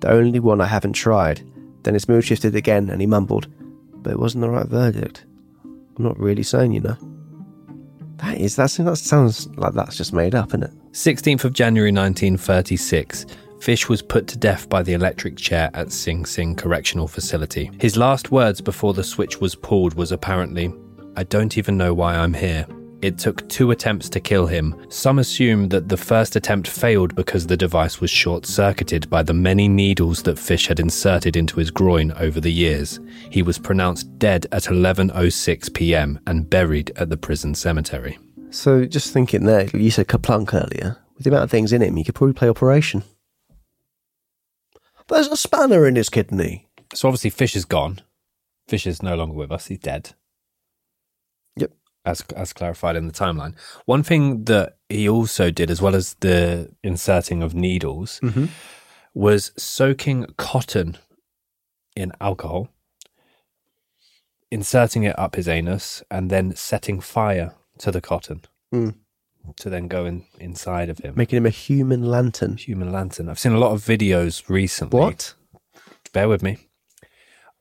[0.00, 1.42] The only one I haven't tried.
[1.82, 3.48] Then his mood shifted again and he mumbled,
[4.02, 5.24] But it wasn't the right verdict.
[5.64, 6.96] I'm not really sane, you know.
[8.18, 10.72] That is, that's, that sounds like that's just made up, isn't it?
[10.92, 13.26] 16th of January 1936.
[13.60, 17.70] Fish was put to death by the electric chair at Sing Sing Correctional Facility.
[17.78, 20.74] His last words before the switch was pulled was apparently,
[21.16, 22.66] I don't even know why I'm here.
[23.02, 24.74] It took two attempts to kill him.
[24.88, 29.32] Some assume that the first attempt failed because the device was short circuited by the
[29.32, 32.98] many needles that Fish had inserted into his groin over the years.
[33.30, 36.18] He was pronounced dead at 11:06 p.m.
[36.26, 38.18] and buried at the prison cemetery.
[38.50, 40.98] So, just thinking there, you said KerPlunk earlier.
[41.14, 43.04] With the amount of things in him, he could probably play Operation.
[45.08, 46.68] There's a spanner in his kidney.
[46.94, 48.00] So obviously, Fish is gone.
[48.68, 49.66] Fish is no longer with us.
[49.66, 50.14] He's dead.
[51.56, 51.72] Yep.
[52.04, 53.54] As as clarified in the timeline.
[53.86, 58.46] One thing that he also did, as well as the inserting of needles, mm-hmm.
[59.12, 60.96] was soaking cotton
[61.96, 62.68] in alcohol,
[64.50, 68.42] inserting it up his anus, and then setting fire to the cotton
[68.74, 68.94] Mm.
[69.56, 71.14] to then go in, inside of him.
[71.16, 72.56] Making him a human lantern.
[72.56, 73.28] Human lantern.
[73.28, 74.98] I've seen a lot of videos recently.
[75.00, 75.34] What?
[76.12, 76.58] Bear with me.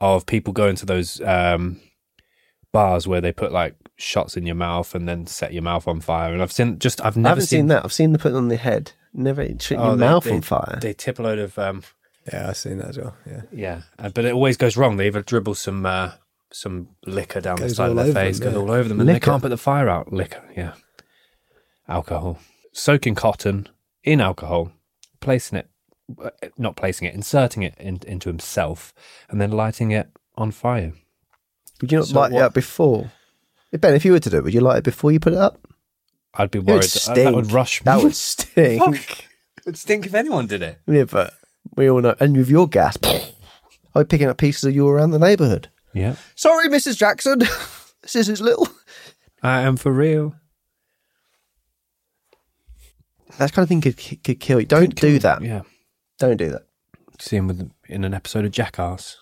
[0.01, 1.81] Of people going to those um,
[2.71, 5.99] bars where they put like shots in your mouth and then set your mouth on
[5.99, 6.31] fire.
[6.31, 7.83] And I've seen just I've I never haven't seen, that.
[7.83, 8.93] I've seen the put on the head.
[9.13, 10.77] Never shit Oh, your they- mouth they- on fire.
[10.81, 11.83] They tip a load of um,
[12.31, 13.15] Yeah, I've seen that as well.
[13.25, 13.41] Yeah.
[13.51, 14.97] Yeah, uh, but it always goes wrong.
[14.97, 16.11] They either dribble some uh,
[16.51, 18.59] some liquor down the side of all their face, them, goes yeah.
[18.59, 20.11] all over them, and they can't put the fire out.
[20.11, 20.73] Liquor, yeah,
[21.87, 22.39] alcohol,
[22.71, 23.67] soaking cotton
[24.03, 24.71] in alcohol,
[25.19, 25.69] placing it,
[26.23, 28.93] uh, not placing it, inserting it in, into himself,
[29.29, 30.93] and then lighting it on fire.
[31.81, 33.11] Would you not So light it up before?
[33.71, 35.39] Ben, if you were to do it, would you light it before you put it
[35.39, 35.59] up?
[36.33, 37.15] I'd be It worried would that, stink.
[37.17, 37.81] that would rush.
[37.83, 38.83] That would stink.
[38.83, 39.19] Fuck.
[39.57, 40.79] It would stink if anyone did it.
[40.87, 41.33] yeah, but
[41.75, 42.15] we all know.
[42.19, 43.29] And with your gas, I'd
[43.95, 45.69] be picking up pieces of you around the neighbourhood.
[45.93, 46.97] Yeah, Sorry, Mrs.
[46.97, 47.39] Jackson.
[48.01, 48.67] this is his little.
[49.41, 50.35] I am for real.
[53.37, 54.65] That kind of thing could could kill you.
[54.65, 55.41] Don't do that.
[55.41, 55.61] Yeah.
[56.17, 56.63] Don't do that.
[57.19, 59.17] See him with in an episode of Jackass.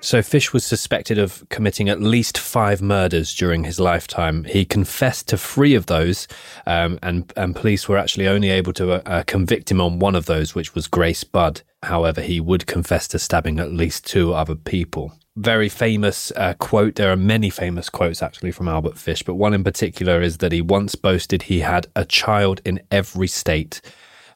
[0.00, 4.44] So Fish was suspected of committing at least five murders during his lifetime.
[4.44, 6.28] He confessed to three of those,
[6.66, 10.14] um, and and police were actually only able to uh, uh, convict him on one
[10.14, 11.62] of those, which was Grace Budd.
[11.82, 15.12] However, he would confess to stabbing at least two other people.
[15.36, 16.96] Very famous uh, quote.
[16.96, 20.50] There are many famous quotes actually from Albert Fish, but one in particular is that
[20.50, 23.80] he once boasted he had a child in every state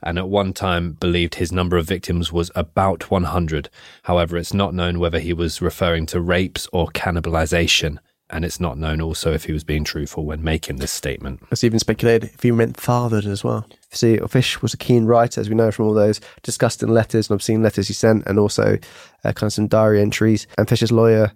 [0.02, 3.70] and at one time believed his number of victims was about 100.
[4.04, 8.78] However, it's not known whether he was referring to rapes or cannibalization, and it's not
[8.78, 11.42] known also if he was being truthful when making this statement.
[11.50, 13.66] It's even speculated if he meant fathered as well.
[13.92, 17.34] See, Fish was a keen writer, as we know from all those disgusting letters and
[17.34, 18.78] obscene letters he sent, and also
[19.24, 20.46] uh, kind of some diary entries.
[20.56, 21.32] And Fish's lawyer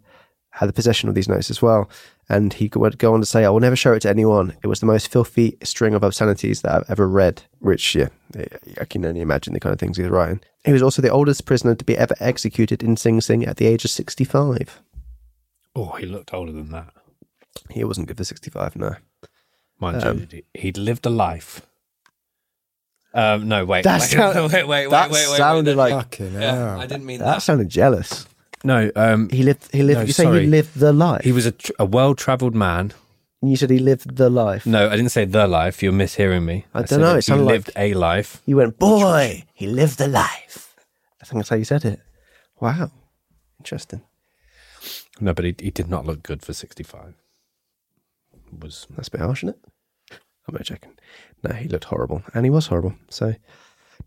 [0.50, 1.90] had the possession of these notes as well.
[2.30, 4.56] And he would go on to say, I will never show it to anyone.
[4.62, 8.08] It was the most filthy string of obscenities that I've ever read, which, yeah,
[8.80, 10.40] I can only imagine the kind of things he was writing.
[10.64, 13.66] He was also the oldest prisoner to be ever executed in Sing Sing at the
[13.66, 14.80] age of 65.
[15.76, 16.88] Oh, he looked older than that.
[17.70, 18.96] He wasn't good for 65, no.
[19.78, 21.60] Mind Um, you, he'd lived a life.
[23.16, 23.84] Um, no, wait.
[23.84, 26.80] That wait, sound- wait, wait, wait, that wait, wait, sounded wait, like- Fucking Yeah, hell.
[26.80, 27.42] I didn't mean That that.
[27.42, 28.26] sounded jealous.
[28.62, 30.40] No, um, He lived, he lived, No, you say sorry.
[30.42, 31.22] he lived the life.
[31.24, 32.92] he was a, tr- a well-traveled man.
[33.42, 34.66] you said he lived the life.
[34.66, 35.82] No, I didn't say the life.
[35.82, 36.66] You're mishearing me.
[36.74, 38.42] I said dunno, it sounded he like- lived a life.
[38.44, 40.74] You went, boy, he lived the life.
[41.22, 42.00] I think that's how you said it.
[42.60, 42.90] Wow.
[43.60, 44.02] Interesting.
[45.20, 47.14] No, but he, he did not look good for 65.
[48.60, 49.58] Was That's a bit harsh, isn't it?
[50.48, 50.92] I'm not checking.
[51.42, 52.22] No, he looked horrible.
[52.34, 52.94] And he was horrible.
[53.10, 53.34] So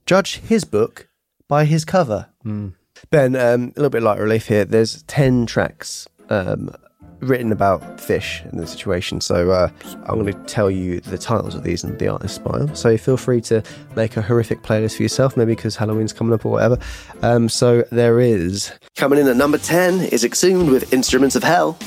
[0.06, 1.10] judge his book
[1.48, 2.28] by his cover.
[3.12, 4.66] Ben, um, a little bit light relief here.
[4.66, 6.70] There's 10 tracks um,
[7.20, 9.22] written about fish and the situation.
[9.22, 9.70] So uh,
[10.06, 12.74] I'm going to tell you the titles of these and the artist's bio.
[12.74, 13.64] So feel free to
[13.96, 16.78] make a horrific playlist for yourself, maybe because Halloween's coming up or whatever.
[17.22, 18.72] Um, so there is.
[18.96, 21.78] Coming in at number 10 is Exhumed with Instruments of Hell.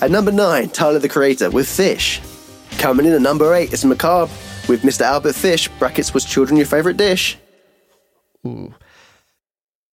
[0.00, 2.20] At number 9, Tyler the Creator with Fish.
[2.78, 4.32] Coming in at number 8 is Macabre
[4.68, 5.02] with Mr.
[5.02, 5.68] Albert Fish.
[5.78, 7.36] Brackets was children your favourite dish.
[8.46, 8.72] Ooh.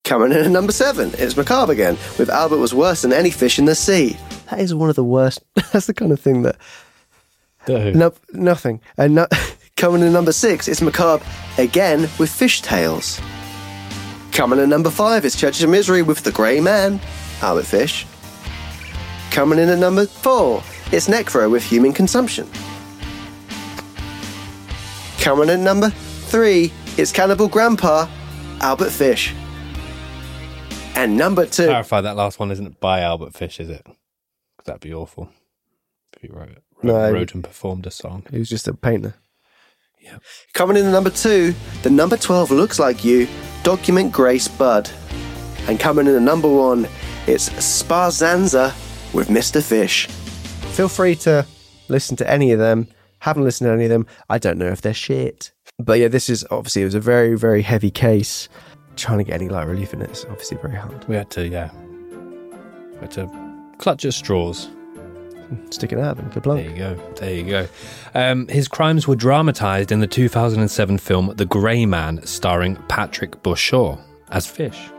[0.04, 3.58] Coming in at number 7 is Macabre again with Albert was worse than any fish
[3.58, 4.18] in the sea.
[4.50, 5.42] That is one of the worst.
[5.72, 6.58] That's the kind of thing that.
[7.96, 8.82] No, nothing.
[8.98, 9.28] And no,
[9.78, 11.26] coming in at number 6 is Macabre
[11.58, 13.22] again with Fish Tales.
[14.34, 17.00] Coming in at number 5 is Church of Misery with The Grey Man,
[17.42, 18.06] Albert Fish.
[19.32, 20.62] Coming in at number four,
[20.92, 22.48] it's Necro with Human Consumption.
[25.24, 28.08] Coming in number three, it's Cannibal Grandpa,
[28.60, 29.34] Albert Fish.
[30.96, 33.86] And number two, clarify that last one isn't by Albert Fish, is it?
[33.86, 35.30] 'Cause that'd be awful.
[36.16, 37.12] If he wrote, wrote, No.
[37.14, 38.26] wrote and performed a song.
[38.32, 39.16] he was just a painter.
[40.02, 40.18] Yeah.
[40.54, 43.28] Coming in at number two, the number 12 looks like you,
[43.64, 44.90] Document Grace Budd.
[45.70, 46.86] And coming in at number one,
[47.28, 48.74] it's Sparzanza
[49.14, 49.64] with Mr.
[49.64, 50.08] Fish.
[50.74, 51.46] Feel free to
[51.88, 52.90] listen to any of them.
[53.24, 54.06] Haven't listened to any of them.
[54.30, 55.54] I don't know if they're shit.
[55.80, 58.50] But yeah, this is obviously, it was a very, very heavy case.
[58.98, 61.08] Trying to get any light relief in it is obviously very hard.
[61.08, 61.72] We had to, yeah.
[62.92, 63.32] We had to
[63.78, 64.68] clutch at straws.
[65.70, 67.14] Stick it out and good There you go.
[67.16, 67.68] There you go.
[68.14, 74.02] Um, his crimes were dramatized in the 2007 film The Grey Man, starring Patrick Bauchau
[74.32, 74.90] as Fish.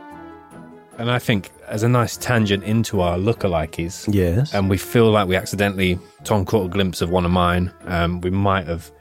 [0.97, 4.53] And I think, as a nice tangent into our lookalikes, Yes.
[4.53, 7.71] and we feel like we accidentally Tom caught a glimpse of one of mine.
[7.85, 8.91] Um, we might have,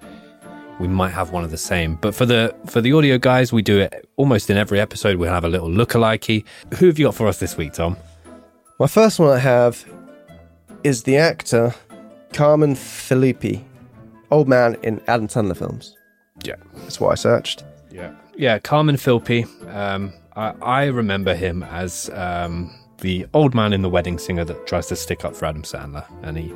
[0.80, 1.96] we might have one of the same.
[1.96, 5.16] But for the for the audio guys, we do it almost in every episode.
[5.18, 6.44] We have a little lookalikey.
[6.78, 7.96] Who have you got for us this week, Tom?
[8.80, 9.84] My first one I have
[10.82, 11.74] is the actor
[12.32, 13.62] Carmen Filippi,
[14.30, 15.96] old man in Adam Sandler films.
[16.42, 16.56] Yeah.
[16.78, 17.64] That's what I searched.
[17.92, 19.46] Yeah, yeah, Carmen Filpi.
[19.72, 24.66] Um, I, I remember him as um, the old man in the wedding singer that
[24.66, 26.52] tries to stick up for Adam Sandler, and he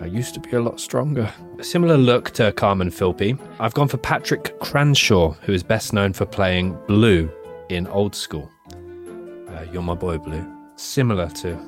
[0.00, 1.32] I used to be a lot stronger.
[1.58, 3.36] A similar look to Carmen Filpi.
[3.58, 7.28] I've gone for Patrick Cranshaw, who is best known for playing Blue
[7.68, 8.48] in Old School.
[9.48, 10.46] Uh, You're my boy, Blue.
[10.76, 11.58] Similar to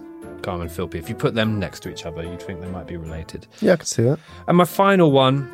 [0.42, 0.94] Carmen Filpi.
[0.94, 3.48] If you put them next to each other, you'd think they might be related.
[3.60, 4.20] Yeah, I can see that.
[4.46, 5.50] And my final one,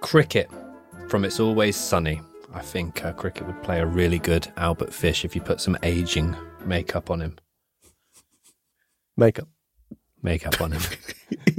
[0.00, 0.50] Cricket
[1.08, 2.20] from It's Always Sunny.
[2.52, 5.76] I think uh, Cricket would play a really good Albert Fish if you put some
[5.82, 7.38] aging makeup on him.
[9.16, 9.48] Makeup.
[10.22, 10.82] Makeup on him.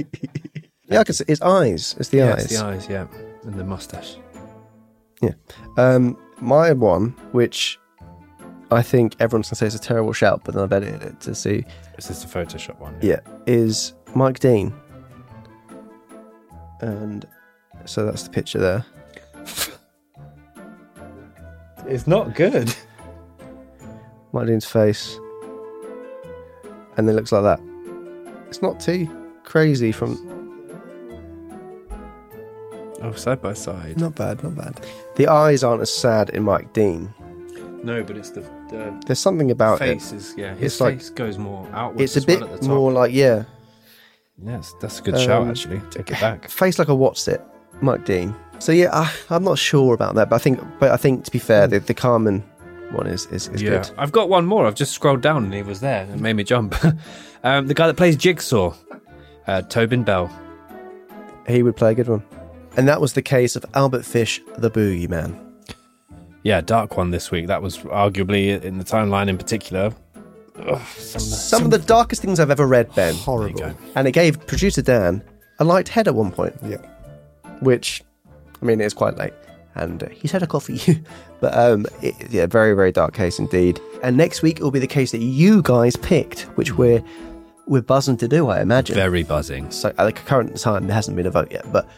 [0.92, 1.96] Yeah, I can see his eyes.
[1.98, 2.44] It's the yeah, eyes.
[2.44, 3.06] it's the eyes, yeah.
[3.44, 4.16] And the mustache.
[5.22, 5.32] Yeah.
[5.78, 7.78] Um, my one, which
[8.70, 11.34] I think everyone's gonna say is a terrible shout, but then I've edited it to
[11.34, 11.64] see.
[11.96, 12.98] Is this the Photoshop one?
[13.00, 14.74] Yeah, is Mike Dean.
[16.80, 17.26] And
[17.86, 18.84] so that's the picture there.
[21.86, 22.74] It's not good.
[24.32, 25.18] Mike Dean's face.
[26.96, 27.60] And it looks like that.
[28.48, 29.08] It's not too
[29.44, 30.16] crazy from.
[33.02, 33.98] Oh, side by side.
[34.00, 34.80] Not bad, not bad.
[35.16, 37.12] The eyes aren't as sad in Mike Dean.
[37.82, 40.16] No, but it's the, the There's something about face it.
[40.16, 40.54] is yeah.
[40.54, 42.02] His It's like- face goes more outwards.
[42.02, 42.68] It's a as well bit at the top.
[42.76, 43.44] more like, yeah.
[44.44, 45.80] Yes, that's a good shout Um, actually.
[45.90, 46.48] Take it back.
[46.50, 47.42] Face like a what's it,
[47.80, 48.34] Mike Dean.
[48.62, 51.32] So yeah, I, I'm not sure about that, but I think, but I think to
[51.32, 52.44] be fair, the, the Carmen
[52.92, 53.90] one is is, is yeah, good.
[53.98, 54.68] I've got one more.
[54.68, 56.04] I've just scrolled down and he was there.
[56.04, 56.76] It made me jump.
[57.42, 58.72] um, the guy that plays Jigsaw,
[59.48, 60.30] uh, Tobin Bell.
[61.48, 62.22] He would play a good one.
[62.76, 65.36] And that was the case of Albert Fish, the Boogeyman.
[66.44, 67.48] Yeah, dark one this week.
[67.48, 69.92] That was arguably in the timeline in particular.
[70.54, 73.16] Ugh, some, Some of the darkest things I've ever read, Ben.
[73.16, 73.74] Horrible.
[73.96, 75.24] And it gave producer Dan
[75.58, 76.54] a light head at one point.
[76.62, 76.76] Yeah.
[77.58, 78.04] Which,
[78.62, 79.34] I mean, it's quite late.
[79.74, 80.80] And uh, he's had a coffee.
[80.86, 81.00] You
[81.40, 83.80] but um, it, yeah, very, very dark case indeed.
[84.02, 87.02] And next week it will be the case that you guys picked, which we're
[87.66, 88.96] we're buzzing to do, I imagine.
[88.96, 89.70] very buzzing.
[89.70, 91.88] So at the current time, there hasn't been a vote yet, but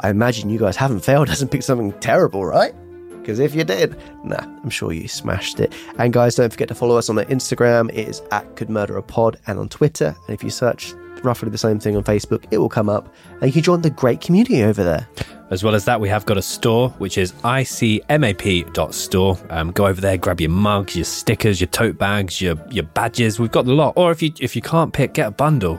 [0.00, 2.74] I imagine you guys haven't failed, hasn't picked something terrible, right?
[3.20, 5.72] Because if you did, nah, I'm sure you smashed it.
[5.98, 7.90] And guys, don't forget to follow us on our Instagram.
[7.90, 10.14] It is at Could Murder a Pod, and on Twitter.
[10.26, 10.92] And if you search
[11.22, 13.90] roughly the same thing on Facebook, it will come up, and you can join the
[13.90, 15.08] great community over there.
[15.50, 19.38] As well as that, we have got a store, which is icmap.store.
[19.50, 23.38] Um, go over there, grab your mugs, your stickers, your tote bags, your, your badges.
[23.38, 23.92] We've got the lot.
[23.96, 25.78] Or if you if you can't pick, get a bundle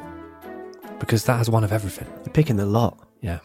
[0.99, 2.07] because that has one of everything.
[2.23, 2.97] You're picking the lot.
[3.21, 3.39] Yeah.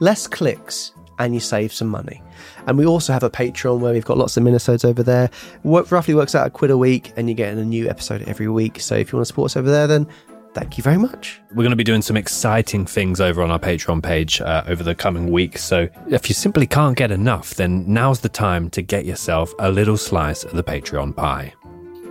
[0.00, 2.22] less clicks and you save some money.
[2.66, 5.30] And we also have a Patreon where we've got lots of minisodes over there.
[5.62, 8.48] Work roughly works out a quid a week, and you're getting a new episode every
[8.48, 8.80] week.
[8.80, 10.06] So if you want to support us over there, then
[10.54, 11.40] thank you very much.
[11.50, 14.82] We're going to be doing some exciting things over on our Patreon page uh, over
[14.82, 15.62] the coming weeks.
[15.62, 19.70] So if you simply can't get enough, then now's the time to get yourself a
[19.70, 21.52] little slice of the Patreon pie.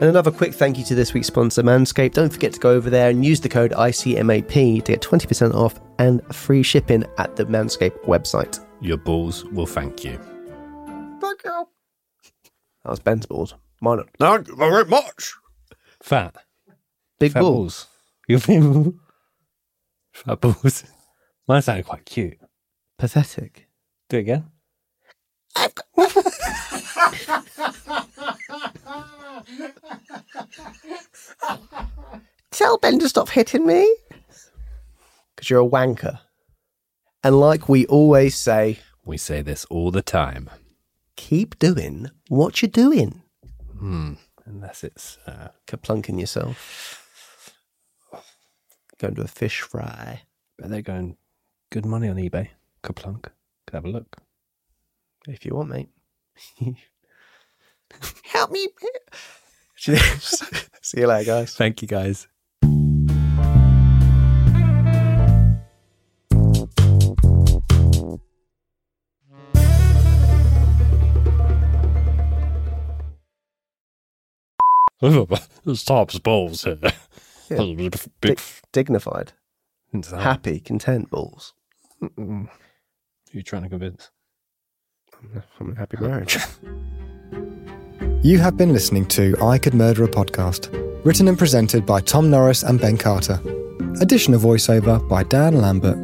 [0.01, 2.13] And another quick thank you to this week's sponsor, Manscaped.
[2.13, 5.79] Don't forget to go over there and use the code ICMAP to get 20% off
[5.99, 8.65] and free shipping at the Manscaped website.
[8.79, 10.17] Your balls will thank you.
[11.21, 11.67] Thank you.
[12.83, 13.53] That was Ben's balls.
[13.79, 15.35] Mine are, Thank you very much.
[16.01, 16.35] Fat.
[17.19, 17.85] Big Fat balls.
[17.85, 17.87] balls.
[18.27, 18.93] You feel
[20.13, 20.83] fat balls.
[21.47, 22.37] Mine sounded quite cute.
[22.97, 23.67] Pathetic.
[24.09, 24.45] Do it again.
[32.51, 33.95] Tell Ben to stop hitting me.
[35.35, 36.19] Because you're a wanker.
[37.23, 40.49] And like we always say, We say this all the time.
[41.15, 43.21] keep doing what you're doing.
[43.77, 44.13] Hmm.
[44.45, 47.00] Unless it's uh, KerPlunking yourself.
[49.01, 50.21] Going to a fish fry.
[50.59, 51.17] but they're going
[51.71, 52.49] good money on eBay.
[52.83, 53.29] KerPlunk.
[53.65, 54.17] Could have a look.
[55.27, 55.89] If you want, mate.
[58.25, 58.67] Help me.
[59.75, 61.55] See you later, guys.
[61.55, 62.27] Thank you guys.
[75.65, 76.77] It's Top's balls here.
[77.51, 77.57] Yeah.
[77.89, 78.39] Big, Dig-
[78.71, 79.33] dignified.
[79.93, 80.07] Happy.
[80.21, 81.53] Happy, content balls.
[81.99, 82.47] Who
[83.31, 84.09] you trying to convince?
[85.59, 86.37] I'm a happy marriage.
[88.23, 90.69] You have been listening to I Could Murder a Podcast,
[91.03, 93.39] written and presented by Tom Norris and Ben Carter.
[93.99, 95.97] Additional voiceover by Dan Lambert.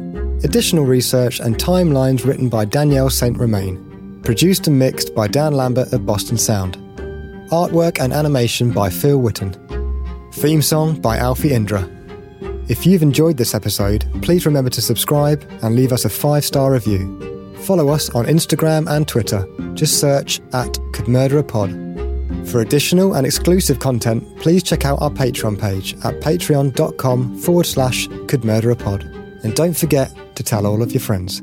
[0.44, 3.38] Additional research and timelines written by Danielle St.
[3.38, 4.20] Romaine.
[4.24, 6.76] Produced and mixed by Dan Lambert of Boston Sound.
[7.52, 9.54] Artwork and animation by Phil Whitton.
[10.38, 11.90] Theme song by Alfie Indra.
[12.68, 16.72] If you've enjoyed this episode, please remember to subscribe and leave us a five star
[16.72, 17.52] review.
[17.62, 19.44] Follow us on Instagram and Twitter.
[19.74, 21.72] Just search at Could Murder a Pod.
[22.46, 28.06] For additional and exclusive content, please check out our Patreon page at patreon.com forward slash
[28.28, 29.02] Could Murder a Pod.
[29.42, 31.42] And don't forget to tell all of your friends.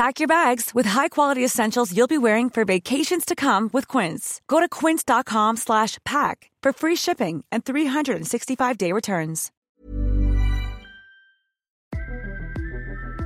[0.00, 4.40] Pack your bags with high-quality essentials you'll be wearing for vacations to come with Quince.
[4.48, 9.50] Go to quince.com slash pack for free shipping and 365-day returns.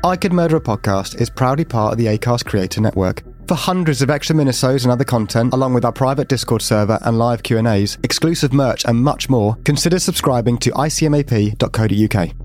[0.03, 3.23] I Could Murder a Podcast is proudly part of the ACAST Creator Network.
[3.47, 7.17] For hundreds of extra minisodes and other content, along with our private Discord server and
[7.19, 12.44] live Q&As, exclusive merch and much more, consider subscribing to icmap.co.uk.